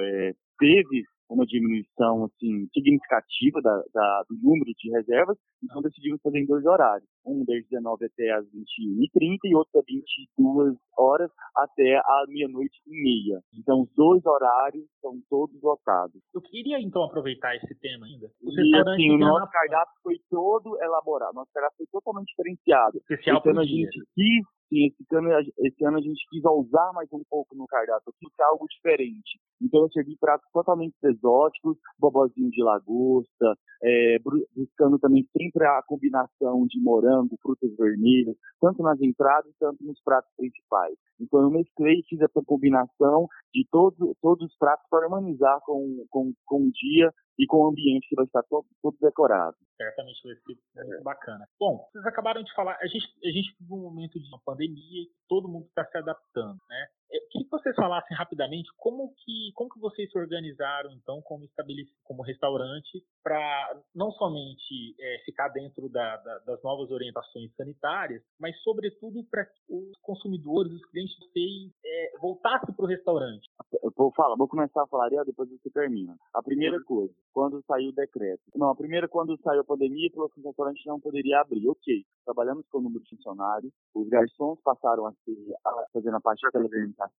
é, 0.00 0.32
teve 0.58 1.04
uma 1.28 1.44
diminuição 1.44 2.24
assim 2.24 2.68
significativa 2.72 3.60
da, 3.62 3.82
da, 3.92 4.24
do 4.28 4.36
número 4.42 4.72
de 4.76 4.90
reservas, 4.90 5.36
então 5.62 5.82
decidimos 5.82 6.20
fazer 6.22 6.38
em 6.38 6.46
dois 6.46 6.64
horários. 6.64 7.08
Um 7.26 7.44
das 7.44 7.64
19 7.68 8.06
até 8.06 8.30
as 8.32 8.44
21h30 8.46 9.38
e 9.44 9.54
outro 9.54 9.70
das 9.74 9.84
22 9.86 10.76
horas 10.96 11.30
até 11.54 11.96
a 11.96 12.24
meia-noite 12.28 12.80
e 12.86 13.02
meia. 13.02 13.40
Então 13.54 13.82
os 13.82 13.90
dois 13.94 14.24
horários 14.24 14.84
são 15.00 15.20
todos 15.28 15.60
lotados. 15.62 16.20
Eu 16.34 16.40
queria 16.40 16.80
então 16.80 17.02
aproveitar 17.04 17.54
esse 17.56 17.74
tema 17.80 18.06
ainda. 18.06 18.30
e 18.42 18.76
assim, 18.76 19.10
o 19.10 19.18
nosso 19.18 19.50
cardápio 19.50 19.94
foi 20.02 20.16
todo 20.30 20.80
elaborado, 20.82 21.34
nosso 21.34 21.52
cardápio 21.52 21.76
foi 21.78 21.86
totalmente 21.92 22.28
diferenciado. 22.28 22.98
Especial 22.98 23.38
então 23.38 23.60
a 23.60 23.64
gente 23.64 24.00
quis 24.14 24.58
sim, 24.68 24.86
esse 24.86 25.16
ano, 25.16 25.28
esse 25.58 25.84
ano 25.84 25.98
a 25.98 26.00
gente 26.00 26.26
quis 26.30 26.44
ousar 26.44 26.92
mais 26.92 27.08
um 27.12 27.22
pouco 27.28 27.54
no 27.56 27.66
cardápio, 27.66 28.12
quis 28.18 28.32
algo 28.40 28.66
diferente. 28.68 29.40
Então 29.60 29.82
eu 29.82 29.90
servi 29.90 30.16
pratos 30.16 30.48
totalmente 30.52 30.94
exóticos, 31.02 31.76
bobozinho 31.98 32.50
de 32.50 32.62
lagosta, 32.62 33.56
é, 33.82 34.18
buscando 34.54 34.98
também 34.98 35.26
sempre 35.36 35.64
a 35.66 35.82
combinação 35.82 36.66
de 36.66 36.80
morango, 36.80 37.36
frutas 37.42 37.74
vermelhas, 37.76 38.36
tanto 38.60 38.82
nas 38.82 39.00
entradas 39.00 39.52
tanto 39.58 39.84
nos 39.84 40.00
pratos 40.02 40.30
principais. 40.36 40.96
Então 41.20 41.42
eu 41.42 41.50
mesclei 41.50 42.00
e 42.00 42.04
fiz 42.04 42.20
essa 42.20 42.42
combinação 42.44 43.26
de 43.52 43.66
todo, 43.70 44.16
todos 44.20 44.46
os 44.46 44.56
pratos 44.56 44.86
para 44.88 45.04
harmonizar 45.04 45.60
com, 45.64 46.04
com, 46.10 46.32
com 46.44 46.66
o 46.66 46.72
dia 46.72 47.12
e 47.38 47.46
com 47.46 47.58
o 47.58 47.68
ambiente 47.68 48.08
que 48.08 48.16
vai 48.16 48.24
estar 48.24 48.42
todo, 48.44 48.66
todo 48.82 48.96
decorado. 49.00 49.56
Certamente 49.76 50.20
vai 50.24 50.34
ser 50.34 50.84
muito 50.84 51.04
bacana. 51.04 51.46
Bom, 51.58 51.86
vocês 51.92 52.04
acabaram 52.04 52.42
de 52.42 52.52
falar, 52.54 52.76
a 52.80 52.86
gente, 52.86 53.06
a 53.24 53.30
gente 53.30 53.56
vive 53.60 53.72
um 53.72 53.82
momento 53.82 54.18
de 54.18 54.28
uma 54.28 54.40
pandemia 54.44 55.02
e 55.02 55.10
todo 55.28 55.48
mundo 55.48 55.66
está 55.66 55.84
se 55.84 55.96
adaptando, 55.98 56.58
né? 56.68 56.86
Queria 57.30 57.44
que 57.44 57.50
vocês 57.50 57.74
falassem 57.76 58.16
rapidamente 58.16 58.68
como 58.76 59.12
que, 59.14 59.52
como 59.54 59.70
que 59.70 59.80
vocês 59.80 60.10
se 60.10 60.18
organizaram, 60.18 60.90
então, 60.92 61.20
como, 61.22 61.48
como 62.04 62.22
restaurante, 62.22 63.02
para 63.22 63.80
não 63.94 64.10
somente 64.12 64.94
é, 64.98 65.18
ficar 65.24 65.48
dentro 65.48 65.88
da, 65.88 66.16
da, 66.16 66.38
das 66.40 66.62
novas 66.62 66.90
orientações 66.90 67.54
sanitárias, 67.54 68.22
mas, 68.38 68.58
sobretudo, 68.62 69.24
para 69.30 69.44
que 69.44 69.60
os 69.68 69.96
consumidores, 70.02 70.72
os 70.72 70.84
clientes, 70.90 71.16
vocês 71.18 71.72
é, 71.84 72.18
voltassem 72.20 72.74
para 72.74 72.84
o 72.84 72.88
restaurante. 72.88 73.48
Eu 73.82 73.92
vou, 73.96 74.12
falar, 74.12 74.36
vou 74.36 74.48
começar 74.48 74.82
a 74.82 74.86
falar, 74.86 75.12
e 75.12 75.24
depois 75.24 75.48
você 75.48 75.70
termina. 75.70 76.16
A 76.34 76.42
primeira 76.42 76.82
coisa, 76.84 77.12
quando 77.32 77.62
saiu 77.66 77.90
o 77.90 77.94
decreto. 77.94 78.42
Não, 78.54 78.70
a 78.70 78.76
primeira, 78.76 79.08
quando 79.08 79.38
saiu 79.42 79.60
a 79.60 79.64
pandemia, 79.64 80.10
falou 80.12 80.28
que 80.28 80.40
o 80.40 80.44
restaurante 80.44 80.86
não 80.86 81.00
poderia 81.00 81.40
abrir. 81.40 81.68
Ok, 81.68 82.04
trabalhamos 82.24 82.66
com 82.68 82.78
o 82.78 82.82
número 82.82 83.02
de 83.04 83.10
funcionários, 83.10 83.72
os 83.94 84.08
garçons 84.08 84.58
passaram 84.62 85.06
a 85.06 85.12
ser, 85.24 85.36
a, 85.64 85.86
fazendo 85.92 86.16
a 86.16 86.20
parte 86.20 86.42
da 86.42 86.50
telecomunicação, 86.50 87.17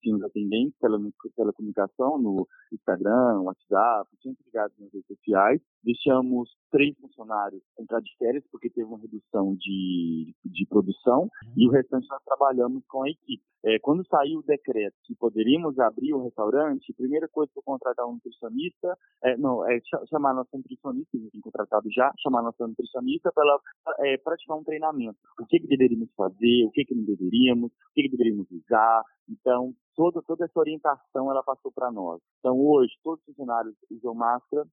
tinha 0.00 0.16
os 0.16 0.22
atendentes 0.22 0.78
pela 0.80 0.98
telecomunicação 1.36 2.18
no 2.18 2.48
Instagram, 2.72 3.42
WhatsApp, 3.42 4.08
sempre 4.22 4.44
ligados 4.46 4.76
nas 4.78 4.92
redes 4.92 5.06
sociais. 5.06 5.60
Deixamos 5.90 6.48
três 6.70 6.96
funcionários 6.98 7.60
entrar 7.76 8.00
de 8.00 8.16
férias 8.16 8.44
porque 8.52 8.70
teve 8.70 8.86
uma 8.86 8.98
redução 8.98 9.56
de, 9.56 10.32
de 10.44 10.66
produção 10.66 11.22
uhum. 11.22 11.52
e 11.56 11.68
o 11.68 11.70
restante 11.72 12.06
nós 12.08 12.22
trabalhamos 12.22 12.84
com 12.86 13.02
a 13.02 13.10
equipe. 13.10 13.42
É, 13.64 13.78
quando 13.80 14.06
saiu 14.06 14.38
o 14.38 14.42
decreto 14.42 14.94
que 15.04 15.14
poderíamos 15.16 15.78
abrir 15.80 16.14
o 16.14 16.22
restaurante, 16.22 16.92
a 16.92 16.96
primeira 16.96 17.28
coisa 17.28 17.50
foi 17.52 17.62
contratar 17.62 18.06
um 18.06 18.14
nutricionista, 18.14 18.96
é, 19.24 19.36
não, 19.36 19.68
é 19.68 19.80
chamar 20.08 20.32
nossa 20.32 20.56
nutricionista, 20.56 21.10
que 21.10 21.18
a 21.18 21.20
gente 21.20 21.32
tem 21.32 21.40
contratado 21.40 21.90
já, 21.90 22.12
chamar 22.22 22.42
nossa 22.42 22.66
nutricionista 22.66 23.32
para 23.32 23.58
é, 24.00 24.16
praticar 24.18 24.56
um 24.56 24.64
treinamento. 24.64 25.18
O 25.40 25.46
que, 25.46 25.58
que 25.58 25.66
deveríamos 25.66 26.08
fazer, 26.16 26.64
o 26.66 26.70
que, 26.70 26.84
que 26.84 26.94
não 26.94 27.04
deveríamos, 27.04 27.72
o 27.72 27.92
que, 27.94 28.02
que 28.02 28.10
deveríamos 28.10 28.46
usar. 28.50 29.02
Então, 29.28 29.74
toda, 29.94 30.22
toda 30.22 30.44
essa 30.44 30.58
orientação 30.58 31.30
ela 31.30 31.42
passou 31.42 31.70
para 31.72 31.90
nós. 31.90 32.20
Então, 32.38 32.58
hoje, 32.58 32.92
todos 33.02 33.20
os 33.20 33.26
funcionários 33.26 33.74
usam 33.90 34.14
máscara, 34.14 34.66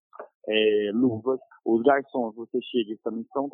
é, 0.48 0.92
luvas. 0.94 1.40
Os 1.66 1.82
garçons, 1.84 2.34
você 2.36 2.62
chega, 2.62 2.92
eles 2.92 3.02
também 3.02 3.22
estão, 3.22 3.50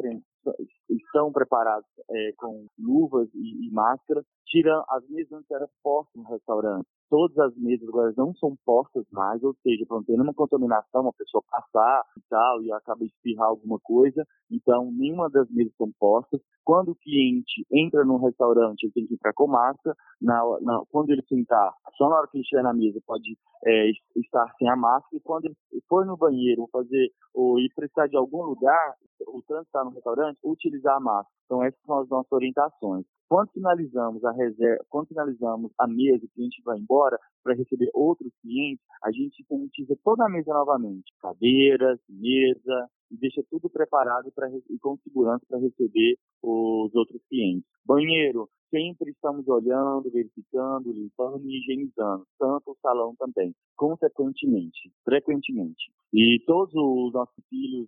estão 0.89 1.31
preparados 1.31 1.87
é, 2.09 2.31
com 2.37 2.67
luvas 2.77 3.27
e, 3.33 3.67
e 3.67 3.71
máscara. 3.71 4.23
Tira 4.45 4.83
as 4.89 5.07
mesas 5.09 5.43
que 5.47 5.53
eram 5.55 5.67
postas 5.81 6.21
no 6.21 6.29
restaurante. 6.29 6.85
Todas 7.09 7.37
as 7.39 7.55
mesas 7.57 7.87
agora 7.87 8.13
não 8.15 8.33
são 8.35 8.55
postas 8.65 9.05
mais, 9.11 9.43
ou 9.43 9.55
seja, 9.63 9.85
para 9.87 9.97
não 9.97 10.03
ter 10.03 10.13
nenhuma 10.13 10.33
contaminação, 10.33 11.01
uma 11.01 11.13
pessoa 11.13 11.43
passar 11.49 12.03
e 12.17 12.21
tal, 12.29 12.61
e 12.61 12.71
acaba 12.71 13.03
espirrar 13.03 13.47
alguma 13.47 13.79
coisa. 13.79 14.25
Então, 14.51 14.91
nenhuma 14.91 15.29
das 15.29 15.49
mesas 15.49 15.73
são 15.75 15.91
postas. 15.99 16.39
Quando 16.63 16.91
o 16.91 16.95
cliente 16.95 17.65
entra 17.71 18.05
no 18.05 18.17
restaurante, 18.17 18.83
ele 18.83 18.93
tem 18.93 19.07
que 19.07 19.15
entrar 19.15 19.33
com 19.33 19.47
máscara. 19.47 19.95
Na, 20.21 20.41
na, 20.61 20.83
quando 20.89 21.09
ele 21.09 21.23
sentar, 21.27 21.73
só 21.97 22.09
na 22.09 22.17
hora 22.17 22.27
que 22.27 22.37
ele 22.37 22.43
estiver 22.43 22.63
na 22.63 22.73
mesa, 22.73 22.99
pode 23.05 23.37
é, 23.65 23.89
estar 24.15 24.53
sem 24.57 24.69
a 24.69 24.75
máscara. 24.75 25.17
E 25.17 25.21
quando 25.21 25.45
ele 25.45 25.55
for 25.87 26.05
no 26.05 26.17
banheiro 26.17 26.61
ou 26.61 26.69
fazer 26.83 27.11
ou 27.33 27.59
ir 27.59 27.71
precisar 27.75 28.07
de 28.07 28.17
algum 28.17 28.43
lugar, 28.43 28.95
o 29.27 29.41
trânsito 29.41 29.67
está 29.67 29.83
no 29.83 29.91
restaurante, 29.91 30.37
utilizar 30.43 30.97
a 30.97 30.99
máscara. 30.99 31.35
Então, 31.45 31.63
essas 31.63 31.81
são 31.85 31.99
as 31.99 32.09
nossas 32.09 32.31
orientações. 32.31 33.05
Quando 33.27 33.51
finalizamos 33.51 34.23
a 34.23 34.31
reserva, 34.31 34.83
quando 34.89 35.07
finalizamos 35.07 35.71
a 35.79 35.87
mesa, 35.87 36.25
o 36.25 36.29
cliente 36.29 36.61
vai 36.63 36.77
embora 36.77 37.17
para 37.43 37.55
receber 37.55 37.89
outros 37.93 38.31
clientes, 38.41 38.85
a 39.03 39.11
gente 39.11 39.43
sanitiza 39.47 39.95
toda 40.03 40.25
a 40.25 40.29
mesa 40.29 40.53
novamente. 40.53 41.11
Cadeiras, 41.19 41.99
mesa, 42.07 42.89
e 43.09 43.17
deixa 43.17 43.41
tudo 43.49 43.69
preparado 43.69 44.31
pra, 44.35 44.49
e 44.49 44.79
com 44.79 44.97
segurança 44.97 45.45
para 45.47 45.59
receber 45.59 46.17
os 46.41 46.93
outros 46.93 47.21
clientes. 47.29 47.67
Banheiro, 47.85 48.49
sempre 48.73 49.11
estamos 49.11 49.47
olhando, 49.47 50.09
verificando, 50.09 50.91
limpando 50.91 51.47
e 51.47 51.59
higienizando, 51.59 52.25
tanto 52.39 52.71
o 52.71 52.77
salão 52.81 53.15
também, 53.15 53.53
consequentemente, 53.75 54.91
frequentemente. 55.05 55.93
E 56.11 56.41
todos 56.47 56.73
os 56.73 57.13
nossos 57.13 57.43
filhos 57.47 57.87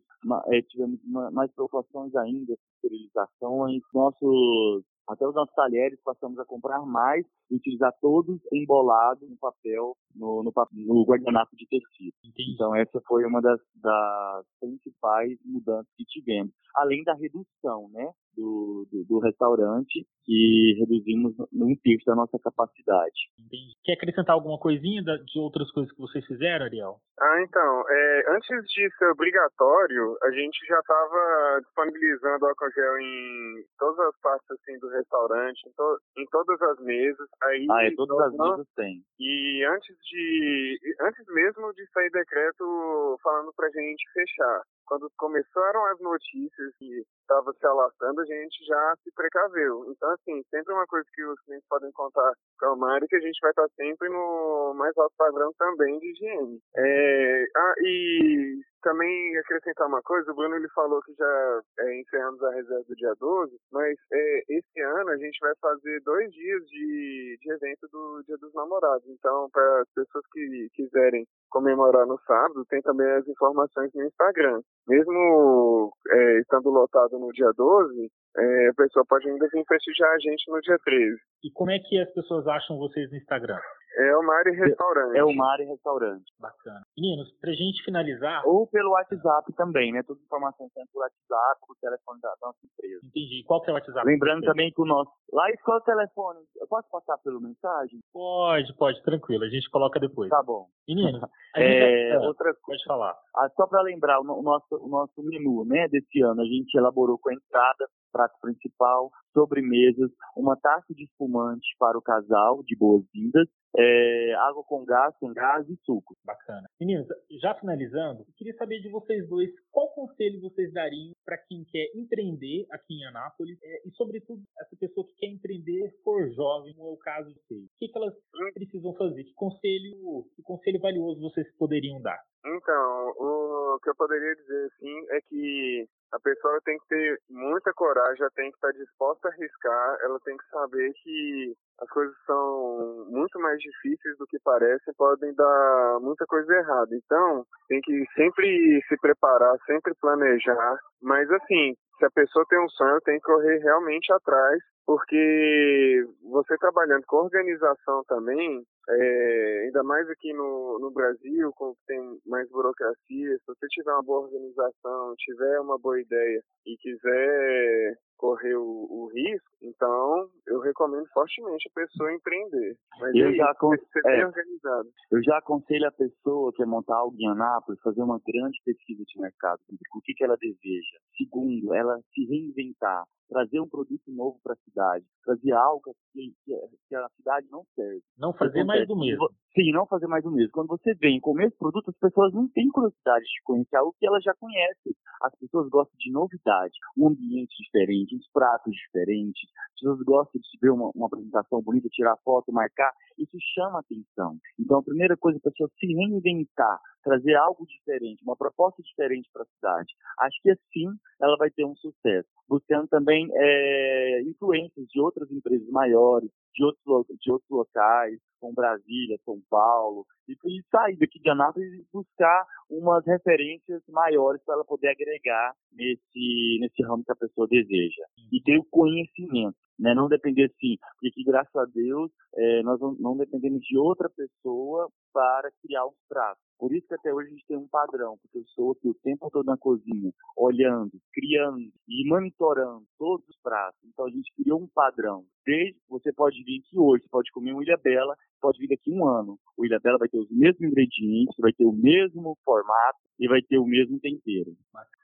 é, 0.50 0.62
tivemos 0.62 1.00
mais 1.34 1.52
preocupações 1.54 2.16
ainda, 2.16 2.54
esterilizações, 2.76 3.82
nossos 3.92 4.84
até 5.08 5.28
os 5.28 5.36
nossos 5.36 5.54
talheres 5.54 6.00
passamos 6.04 6.40
a 6.40 6.46
comprar 6.46 6.82
mais 6.82 7.24
e 7.52 7.56
utilizar 7.56 7.94
todos 8.02 8.40
embolados 8.52 9.30
no 9.30 9.38
papel, 9.38 9.96
no, 10.16 10.42
no, 10.42 10.52
no 10.74 11.06
guardanapo 11.06 11.56
de 11.56 11.68
tecido. 11.68 12.14
Entendi. 12.24 12.54
Então 12.54 12.76
essa 12.76 13.00
foi 13.08 13.24
uma 13.24 13.40
das, 13.40 13.60
das 13.76 14.46
principais 14.60 15.38
mudanças 15.46 15.88
que 15.96 16.06
tivemos. 16.06 16.52
Além 16.76 17.04
da 17.04 17.14
redução, 17.14 17.88
né? 17.92 18.10
Do, 18.36 18.88
do, 18.92 19.06
do 19.06 19.20
restaurante 19.20 20.06
e 20.28 20.76
reduzimos 20.80 21.36
no 21.52 21.68
um 21.68 21.76
terço 21.84 22.06
da 22.06 22.16
nossa 22.16 22.38
capacidade. 22.40 23.30
Entendi. 23.40 23.74
Quer 23.84 23.94
acrescentar 23.94 24.34
alguma 24.34 24.60
coisinha 24.60 25.02
de 25.02 25.40
outras 25.40 25.72
coisas 25.72 25.92
que 25.94 26.02
vocês 26.02 26.26
fizeram, 26.26 26.66
Ariel? 26.66 26.98
Ah, 27.20 27.42
então, 27.42 27.84
é, 27.90 28.24
antes 28.36 28.66
de 28.68 28.90
ser 28.98 29.06
obrigatório, 29.08 30.18
a 30.24 30.32
gente 30.32 30.66
já 30.68 30.80
estava 30.80 31.62
disponibilizando 31.62 32.46
álcool 32.46 32.72
gel 32.76 33.00
em 33.00 33.64
todas 33.78 34.00
as 34.00 34.20
partes 34.22 34.52
assim, 34.52 34.78
do 34.80 34.90
restaurante, 34.90 35.62
em, 35.68 35.72
to, 35.74 35.98
em 36.18 36.26
todas 36.30 36.62
as 36.62 36.80
mesas. 36.80 37.30
Aí, 37.44 37.66
ah, 37.72 37.86
é, 37.86 37.92
todas 37.96 38.20
as 38.20 38.34
mesas 38.34 38.68
tem. 38.76 39.02
E 39.20 39.64
antes 39.66 39.96
de, 40.12 40.78
antes 41.02 41.26
mesmo 41.28 41.74
de 41.74 41.86
sair 41.92 42.10
decreto 42.10 43.18
falando 43.24 43.52
pra 43.56 43.70
gente 43.70 44.04
fechar, 44.14 44.62
quando 44.86 45.12
começaram 45.18 45.86
as 45.86 46.00
notícias 46.00 46.76
que 46.78 47.04
estava 47.22 47.52
se 47.54 47.66
alastrando, 47.66 48.22
a 48.22 48.26
gente 48.26 48.66
já 48.66 48.96
se 49.04 49.12
precaveu. 49.14 49.86
Então, 49.90 50.10
assim, 50.12 50.44
sempre 50.50 50.74
uma 50.74 50.86
coisa 50.86 51.06
que 51.14 51.24
os 51.24 51.40
clientes 51.42 51.68
podem 51.68 51.92
contar 51.92 52.32
com 52.60 52.66
a 52.68 52.76
Mari, 52.76 53.08
que 53.08 53.16
a 53.16 53.22
gente 53.22 53.40
vai 53.42 53.52
estar 53.52 53.68
sempre 53.76 54.10
no 54.10 54.74
mais 54.76 54.96
alto 54.98 55.14
padrão 55.18 55.52
também 55.58 56.00
de 56.00 56.12
higiene. 56.12 56.60
É, 56.78 57.46
ah, 57.56 57.74
e 57.80 58.62
também 58.86 59.36
acrescentar 59.40 59.88
uma 59.88 60.02
coisa, 60.04 60.32
o 60.32 60.36
Bruno 60.36 60.56
ele 60.56 60.70
falou 60.70 61.02
que 61.02 61.14
já 61.16 61.62
é, 61.80 62.00
encerramos 62.00 62.42
a 62.44 62.52
reserva 62.52 62.86
do 62.88 62.96
dia 62.96 63.14
12, 63.20 63.58
mas 63.72 63.98
é, 64.14 64.44
esse 64.48 64.80
ano 64.80 65.10
a 65.10 65.18
gente 65.18 65.40
vai 65.42 65.54
fazer 65.60 66.00
dois 66.02 66.32
dias 66.32 66.64
de, 66.68 67.38
de 67.42 67.52
evento 67.52 67.88
do 67.92 68.22
Dia 68.28 68.38
dos 68.38 68.54
Namorados. 68.54 69.08
Então, 69.10 69.50
para 69.52 69.82
as 69.82 69.90
pessoas 69.90 70.24
que 70.32 70.68
quiserem 70.76 71.26
comemorar 71.50 72.06
no 72.06 72.20
sábado, 72.28 72.64
tem 72.70 72.82
também 72.84 73.10
as 73.14 73.28
informações 73.28 73.90
no 73.96 74.04
Instagram. 74.04 74.62
Mesmo 74.88 75.92
é, 76.12 76.40
estando 76.40 76.70
lotado 76.70 77.18
no 77.20 77.32
dia 77.32 77.52
12, 77.56 78.12
é, 78.38 78.70
a 78.70 78.74
pessoa 78.74 79.06
pode 79.08 79.30
ainda 79.30 79.48
vir 79.52 79.64
prestigiar 79.66 80.12
a 80.12 80.20
gente 80.20 80.50
no 80.52 80.60
dia 80.62 80.78
13. 80.84 81.16
E 81.44 81.52
como 81.52 81.72
é 81.72 81.80
que 81.80 82.00
as 82.00 82.12
pessoas 82.14 82.48
acham 82.48 82.78
vocês 82.78 83.10
no 83.10 83.18
Instagram? 83.18 83.60
É 83.98 84.18
o 84.18 84.22
Mari 84.24 84.52
Restaurante. 84.52 85.18
É 85.18 85.24
o 85.24 85.34
Mari 85.34 85.64
Restaurante. 85.66 86.26
Bacana. 86.38 86.82
Meninos, 86.98 87.32
pra 87.40 87.52
gente 87.52 87.82
finalizar. 87.84 88.46
Ou 88.46 88.68
pelo 88.68 88.92
WhatsApp 88.92 89.54
também, 89.56 89.94
né? 89.94 90.04
Toda 90.04 90.20
informação 90.20 90.68
tem 90.76 90.84
pelo 90.92 91.02
WhatsApp, 91.02 91.62
o 91.70 91.76
telefone 91.80 92.20
da 92.20 92.34
nossa 92.42 92.60
empresa. 92.66 93.06
Entendi. 93.06 93.44
Qual 93.48 93.62
que 93.62 93.70
é 93.70 93.74
o 93.74 93.76
WhatsApp? 93.76 94.06
Lembrando 94.06 94.44
também 94.44 94.70
que 94.72 94.82
o 94.82 94.86
nosso. 94.86 95.10
Lá 95.32 95.46
qual 95.64 95.78
é 95.78 95.80
o 95.80 95.84
telefone? 95.84 96.40
Eu 96.60 96.68
posso 96.68 96.90
passar 96.90 97.18
pelo 97.20 97.40
mensagem? 97.40 98.00
Pode, 98.12 98.76
pode, 98.76 99.02
tranquilo. 99.04 99.46
A 99.46 99.50
gente 99.50 99.70
coloca 99.70 99.98
depois. 99.98 100.30
Tá 100.30 100.44
bom. 100.44 100.68
Meninos, 100.88 101.22
é, 101.56 102.10
é, 102.10 102.20
outra 102.20 102.54
Pode 102.66 102.84
falar. 102.84 103.16
Ah, 103.38 103.50
só 103.56 103.66
para 103.66 103.82
lembrar, 103.82 104.20
o 104.20 104.24
nosso, 104.24 104.76
o 104.76 104.90
nosso 104.90 105.24
menu, 105.24 105.66
né, 105.66 105.88
desse 106.00 106.22
ano, 106.22 106.42
a 106.42 106.46
gente 106.46 106.76
elaborou 106.76 107.18
com 107.20 107.30
a 107.30 107.34
entrada, 107.34 107.88
prato 108.16 108.40
principal, 108.40 109.12
sobremesas, 109.34 110.10
uma 110.38 110.56
taça 110.56 110.94
de 110.94 111.04
espumante 111.04 111.68
para 111.78 111.98
o 111.98 112.02
casal, 112.02 112.64
de 112.64 112.74
boas-vindas, 112.78 113.46
é, 113.78 114.34
água 114.36 114.64
com 114.64 114.86
gás, 114.86 115.14
sem 115.20 115.34
gás 115.34 115.68
e 115.68 115.76
suco. 115.84 116.16
Bacana. 116.24 116.66
Meninos, 116.80 117.08
já 117.42 117.54
finalizando, 117.56 118.22
eu 118.22 118.34
queria 118.38 118.56
saber 118.56 118.80
de 118.80 118.88
vocês 118.88 119.28
dois 119.28 119.50
qual 119.70 119.90
conselho 119.90 120.40
vocês 120.40 120.72
dariam 120.72 121.12
para 121.26 121.38
quem 121.38 121.66
quer 121.66 121.88
empreender 121.94 122.66
aqui 122.72 122.94
em 122.94 123.06
Anápolis 123.06 123.60
é, 123.62 123.82
e, 123.86 123.92
sobretudo, 123.92 124.42
essa 124.62 124.78
pessoa 124.80 125.06
que 125.08 125.16
quer 125.16 125.28
empreender 125.28 125.94
for 126.02 126.32
jovem, 126.32 126.74
como 126.74 126.92
é 126.92 126.94
o 126.94 126.98
caso 126.98 127.28
de 127.28 127.40
vocês. 127.42 127.66
O 127.66 127.78
que, 127.78 127.90
que 127.90 127.98
elas 127.98 128.14
precisam 128.54 128.94
fazer? 128.94 129.26
Que 129.26 129.34
conselho, 129.34 130.26
que 130.38 130.42
conselho 130.42 130.80
valioso 130.80 131.20
vocês 131.20 131.46
poderiam 131.58 132.02
dar? 132.02 132.22
Então, 132.46 133.10
o 133.18 133.80
que 133.84 133.90
eu 133.90 133.96
poderia 133.96 134.36
dizer, 134.36 134.66
assim, 134.68 135.06
é 135.10 135.22
que 135.28 135.90
a 136.16 136.20
pessoa 136.20 136.62
tem 136.64 136.78
que 136.80 136.88
ter 136.88 137.20
muita 137.30 137.74
coragem, 137.74 138.22
ela 138.22 138.32
tem 138.36 138.50
que 138.50 138.56
estar 138.56 138.72
disposta 138.72 139.28
a 139.28 139.32
arriscar, 139.32 139.98
ela 140.02 140.20
tem 140.24 140.38
que 140.38 140.48
saber 140.50 140.94
que 141.04 141.54
as 141.82 141.90
coisas 141.90 142.16
são 142.26 143.06
muito 143.10 143.38
mais 143.40 143.60
difíceis 143.60 144.18
do 144.18 144.26
que 144.28 144.40
parecem, 144.40 144.94
podem 144.98 145.34
dar 145.36 146.00
muita 146.00 146.26
coisa 146.26 146.54
errada. 146.54 146.96
Então, 146.96 147.46
tem 147.68 147.82
que 147.82 148.06
sempre 148.16 148.82
se 148.88 148.98
preparar, 149.02 149.58
sempre 149.66 149.94
planejar, 150.00 150.80
mas 151.02 151.30
assim, 151.32 151.76
se 151.98 152.06
a 152.06 152.12
pessoa 152.12 152.46
tem 152.50 152.60
um 152.60 152.70
sonho, 152.70 153.02
tem 153.02 153.16
que 153.20 153.26
correr 153.26 153.58
realmente 153.60 154.12
atrás, 154.12 154.60
porque 154.86 156.06
você 156.24 156.58
trabalhando 156.58 157.04
com 157.08 157.18
organização 157.18 158.04
também, 158.08 158.64
é, 158.88 159.64
ainda 159.66 159.84
mais 159.84 160.08
aqui 160.10 160.32
no, 160.34 160.80
no 160.80 160.92
Brasil, 160.92 161.52
com 161.56 161.74
que 161.74 161.82
tem 161.88 162.20
mais 162.26 162.48
burocracia, 162.50 163.38
se 163.38 163.46
você 163.48 163.68
tiver 163.70 163.92
uma 163.92 164.04
boa 164.04 164.26
organização, 164.26 165.16
tiver 165.18 165.60
uma 165.60 165.80
boa 165.80 166.00
ideia 166.00 166.42
e 166.66 166.78
quiser 166.78 167.98
correr 168.18 168.56
o, 168.56 168.88
o, 168.90 169.10
risco, 169.14 169.50
então 169.62 170.30
eu 170.48 170.60
recomendo 170.60 171.06
fortemente 171.14 171.70
a 171.70 171.74
pessoa 171.74 172.14
empreender. 172.14 172.76
Mas 173.00 173.16
eu 173.16 173.30
é 173.30 173.34
já 173.34 173.54
ser 173.54 174.02
bem 174.04 174.22
é, 174.22 174.26
organizado. 174.26 174.90
Eu 175.12 175.24
já 175.24 175.38
aconselho 175.38 175.88
a 175.88 175.92
pessoa 175.92 176.52
que 176.52 176.58
quer 176.58 176.66
montar 176.66 176.96
algo 176.96 177.16
em 177.20 177.28
Anápolis 177.28 177.82
fazer 177.82 178.02
uma 178.02 178.20
grande 178.26 178.60
pesquisa 178.64 179.04
de 179.06 179.22
mercado, 179.22 179.60
o 179.70 180.02
que, 180.02 180.14
que 180.14 180.24
ela 180.24 180.38
deseja. 180.38 180.98
Segundo, 181.18 181.74
ela 181.74 182.00
se 182.14 182.26
reinventar, 182.26 183.04
trazer 183.28 183.60
um 183.60 183.68
produto 183.68 184.04
novo 184.08 184.40
para 184.44 184.54
a 184.54 184.58
cidade, 184.58 185.06
trazer 185.24 185.52
algo 185.54 185.82
que, 186.14 186.34
que, 186.44 186.96
a 186.96 187.10
cidade 187.18 187.48
não 187.50 187.64
serve. 187.76 188.02
Não 188.18 188.34
fazer 188.34 188.64
mais 188.64 188.88
do 188.88 188.98
mesmo. 188.98 189.28
Sim, 189.54 189.72
não 189.72 189.86
fazer 189.88 190.08
mais 190.08 190.24
do 190.24 190.32
mesmo. 190.32 190.52
Quando 190.52 190.68
você 190.68 190.94
vem 190.96 191.20
com 191.20 191.32
o 191.32 191.36
mesmo 191.36 191.58
produto, 191.58 191.90
as 191.90 191.98
pessoas 191.98 192.34
não 192.34 192.48
têm 192.50 192.70
curiosidade 192.70 193.26
de 193.26 193.42
conhecer 193.44 193.76
algo 193.78 193.96
que 193.98 194.06
elas 194.06 194.24
já 194.24 194.34
conhecem. 194.40 194.94
As 195.22 195.34
pessoas 195.40 195.70
gostam 195.70 195.96
de 195.98 196.12
novidade, 196.12 196.74
um 196.98 197.08
ambiente 197.08 197.56
diferente, 197.64 198.15
uns 198.16 198.28
pratos 198.32 198.74
diferentes. 198.74 199.50
As 199.74 199.80
pessoas 199.80 200.02
gostam 200.04 200.42
de 200.42 200.60
ver 200.62 200.72
uma, 200.72 200.90
uma 200.96 201.08
apresentação 201.08 201.62
bonita, 201.62 201.90
tirar 201.90 202.16
foto, 202.24 202.52
marcar. 202.52 202.92
Isso 203.18 203.38
chama 203.54 203.80
atenção. 203.80 204.38
Então, 204.60 204.80
a 204.80 204.84
primeira 204.84 205.18
coisa, 205.18 205.38
a 205.38 205.50
pessoa 205.50 205.70
se 205.80 205.88
reinventar, 205.88 206.80
trazer 207.06 207.36
algo 207.36 207.66
diferente, 207.68 208.24
uma 208.24 208.36
proposta 208.36 208.82
diferente 208.82 209.30
para 209.32 209.44
a 209.44 209.46
cidade. 209.46 209.94
Acho 210.20 210.42
que 210.42 210.50
assim 210.50 210.88
ela 211.22 211.38
vai 211.38 211.52
ter 211.52 211.64
um 211.64 211.76
sucesso. 211.76 212.28
Buscando 212.50 212.88
também 212.88 213.30
é, 213.32 214.22
influências 214.24 214.88
de 214.88 215.00
outras 215.00 215.30
empresas 215.32 215.68
maiores, 215.70 216.30
de 216.54 216.64
outros, 216.64 217.06
de 217.22 217.32
outros 217.32 217.50
locais, 217.50 218.20
como 218.40 218.54
Brasília, 218.54 219.20
São 219.26 219.40
Paulo, 219.50 220.06
e, 220.28 220.34
e 220.34 220.64
sair 220.72 220.98
daqui 220.98 221.20
de 221.20 221.30
Anápolis 221.30 221.72
e 221.74 221.86
buscar 221.92 222.46
umas 222.70 223.06
referências 223.06 223.82
maiores 223.90 224.42
para 224.44 224.56
ela 224.56 224.66
poder 224.66 224.90
agregar 224.90 225.54
nesse, 225.72 226.60
nesse 226.60 226.84
ramo 226.84 227.04
que 227.04 227.12
a 227.12 227.16
pessoa 227.16 227.48
deseja. 227.48 228.04
E 228.32 228.42
ter 228.42 228.58
o 228.58 228.66
conhecimento, 228.66 229.58
né? 229.80 229.94
não 229.94 230.08
depender 230.08 230.46
assim, 230.46 230.78
porque 231.00 231.24
graças 231.24 231.56
a 231.56 231.66
Deus, 231.66 232.12
é, 232.36 232.64
nós 232.64 232.80
não, 232.80 232.96
não 233.00 233.18
dependemos 233.18 233.62
de 233.62 233.78
outra 233.78 234.10
pessoa 234.10 234.90
para 235.14 235.52
criar 235.62 235.86
os 235.86 235.96
pratos. 236.08 236.44
Por 236.58 236.74
isso 236.74 236.88
que 236.88 236.96
até 236.96 237.14
hoje 237.14 237.28
a 237.28 237.32
gente 237.32 237.46
tem 237.48 237.58
um 237.58 237.68
padrão, 237.68 238.18
porque 238.22 238.38
eu 238.38 238.42
estou 238.42 238.72
aqui 238.72 238.88
o 238.88 238.94
tempo 238.94 239.30
todo 239.30 239.46
na 239.46 239.58
cozinha, 239.58 240.12
olhando, 240.38 240.92
criando 241.14 241.72
e 241.88 242.08
monitorando 242.08 242.86
todos 242.98 243.28
os 243.28 243.38
pratos. 243.42 243.80
Então 243.86 244.06
a 244.06 244.10
gente 244.10 244.34
criou 244.36 244.62
um 244.62 244.68
padrão. 244.68 245.24
Desde 245.46 245.78
você 245.90 246.12
pode 246.12 246.44
vir 246.44 246.60
aqui 246.60 246.80
hoje, 246.80 247.04
você 247.04 247.10
pode 247.10 247.32
comer 247.32 247.54
um 247.54 247.62
Ilha 247.62 247.78
Bela, 247.78 248.16
pode 248.42 248.60
vir 248.60 248.68
daqui 248.68 248.92
um 248.92 249.08
ano. 249.08 249.38
O 249.58 249.66
Ilha 249.66 249.80
Bela 249.80 249.98
vai 249.98 250.08
ter 250.08 250.18
os 250.18 250.30
mesmos 250.32 250.62
ingredientes, 250.62 251.36
vai 251.40 251.52
ter 251.54 251.66
o 251.66 251.72
mesmo 251.72 252.38
formato 252.44 253.00
e 253.20 253.28
vai 253.28 253.42
ter 253.42 253.58
o 253.58 253.66
mesmo 253.66 254.00
tempero. 254.00 254.52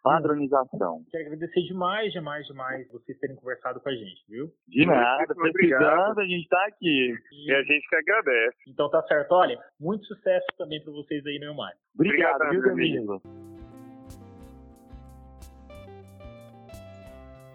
Padronização. 0.04 1.04
Quero 1.10 1.26
agradecer 1.26 1.62
demais, 1.62 2.12
demais, 2.12 2.46
demais 2.48 2.88
vocês 2.92 3.18
terem 3.20 3.36
conversado 3.36 3.80
com 3.80 3.90
a 3.90 3.96
gente, 3.96 4.24
viu? 4.28 4.52
De 4.68 4.86
nada, 4.86 5.34
precisando, 5.34 6.20
a 6.20 6.26
gente 6.26 6.44
está 6.44 6.66
aqui. 6.66 7.14
E 7.32 7.54
a 7.54 7.64
gente 7.64 7.88
que 7.88 7.96
agradece. 7.96 8.58
Então 8.68 8.90
tá 8.90 9.02
certo. 9.04 9.32
Olha, 9.32 9.60
muito 9.80 10.06
sucesso 10.06 10.48
também 10.58 10.84
para 10.84 10.92
vocês 10.92 11.26
aí 11.26 11.40
no 11.46 11.56
Mar. 11.56 11.74
Obrigado, 11.96 12.42
Obrigado 12.44 12.52
viu, 12.52 12.76
Danilo? 12.76 13.22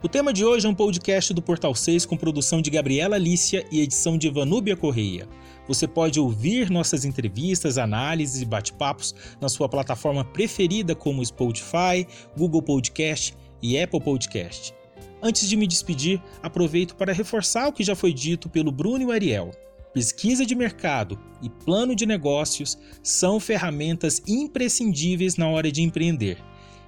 O 0.02 0.08
tema 0.08 0.32
de 0.32 0.44
hoje 0.44 0.66
é 0.66 0.68
um 0.68 0.74
podcast 0.74 1.32
do 1.32 1.42
Portal 1.42 1.74
6 1.74 2.04
com 2.06 2.16
produção 2.16 2.60
de 2.60 2.70
Gabriela 2.70 3.18
Lícia 3.18 3.66
e 3.72 3.80
edição 3.80 4.16
de 4.16 4.28
Vanúbia 4.28 4.76
Correia. 4.76 5.26
Você 5.66 5.88
pode 5.88 6.20
ouvir 6.20 6.70
nossas 6.70 7.04
entrevistas, 7.04 7.76
análises 7.76 8.40
e 8.40 8.44
bate-papos 8.44 9.14
na 9.40 9.48
sua 9.48 9.68
plataforma 9.68 10.24
preferida 10.24 10.94
como 10.94 11.24
Spotify, 11.24 12.06
Google 12.36 12.62
Podcast 12.62 13.36
e 13.60 13.80
Apple 13.80 14.00
Podcast. 14.00 14.74
Antes 15.20 15.48
de 15.48 15.56
me 15.56 15.66
despedir, 15.66 16.22
aproveito 16.42 16.94
para 16.94 17.12
reforçar 17.12 17.66
o 17.66 17.72
que 17.72 17.82
já 17.82 17.96
foi 17.96 18.12
dito 18.12 18.48
pelo 18.48 18.70
Bruno 18.70 19.02
e 19.02 19.06
o 19.06 19.10
Ariel. 19.10 19.50
Pesquisa 19.96 20.44
de 20.44 20.54
mercado 20.54 21.18
e 21.40 21.48
plano 21.48 21.96
de 21.96 22.04
negócios 22.04 22.76
são 23.02 23.40
ferramentas 23.40 24.20
imprescindíveis 24.28 25.38
na 25.38 25.48
hora 25.48 25.72
de 25.72 25.80
empreender. 25.80 26.36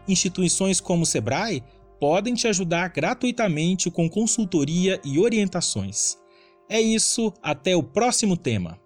Instituições 0.07 0.79
como 0.79 1.05
o 1.05 1.07
Sebrae 1.07 1.65
podem 1.99 2.35
te 2.35 2.47
ajudar 2.47 2.89
gratuitamente 2.89 3.91
com 3.91 4.11
consultoria 4.11 5.01
e 5.03 5.19
orientações. 5.19 6.19
É 6.69 6.79
isso, 6.83 7.33
até 7.43 7.75
o 7.75 7.83
próximo 7.83 8.37
tema. 8.37 8.79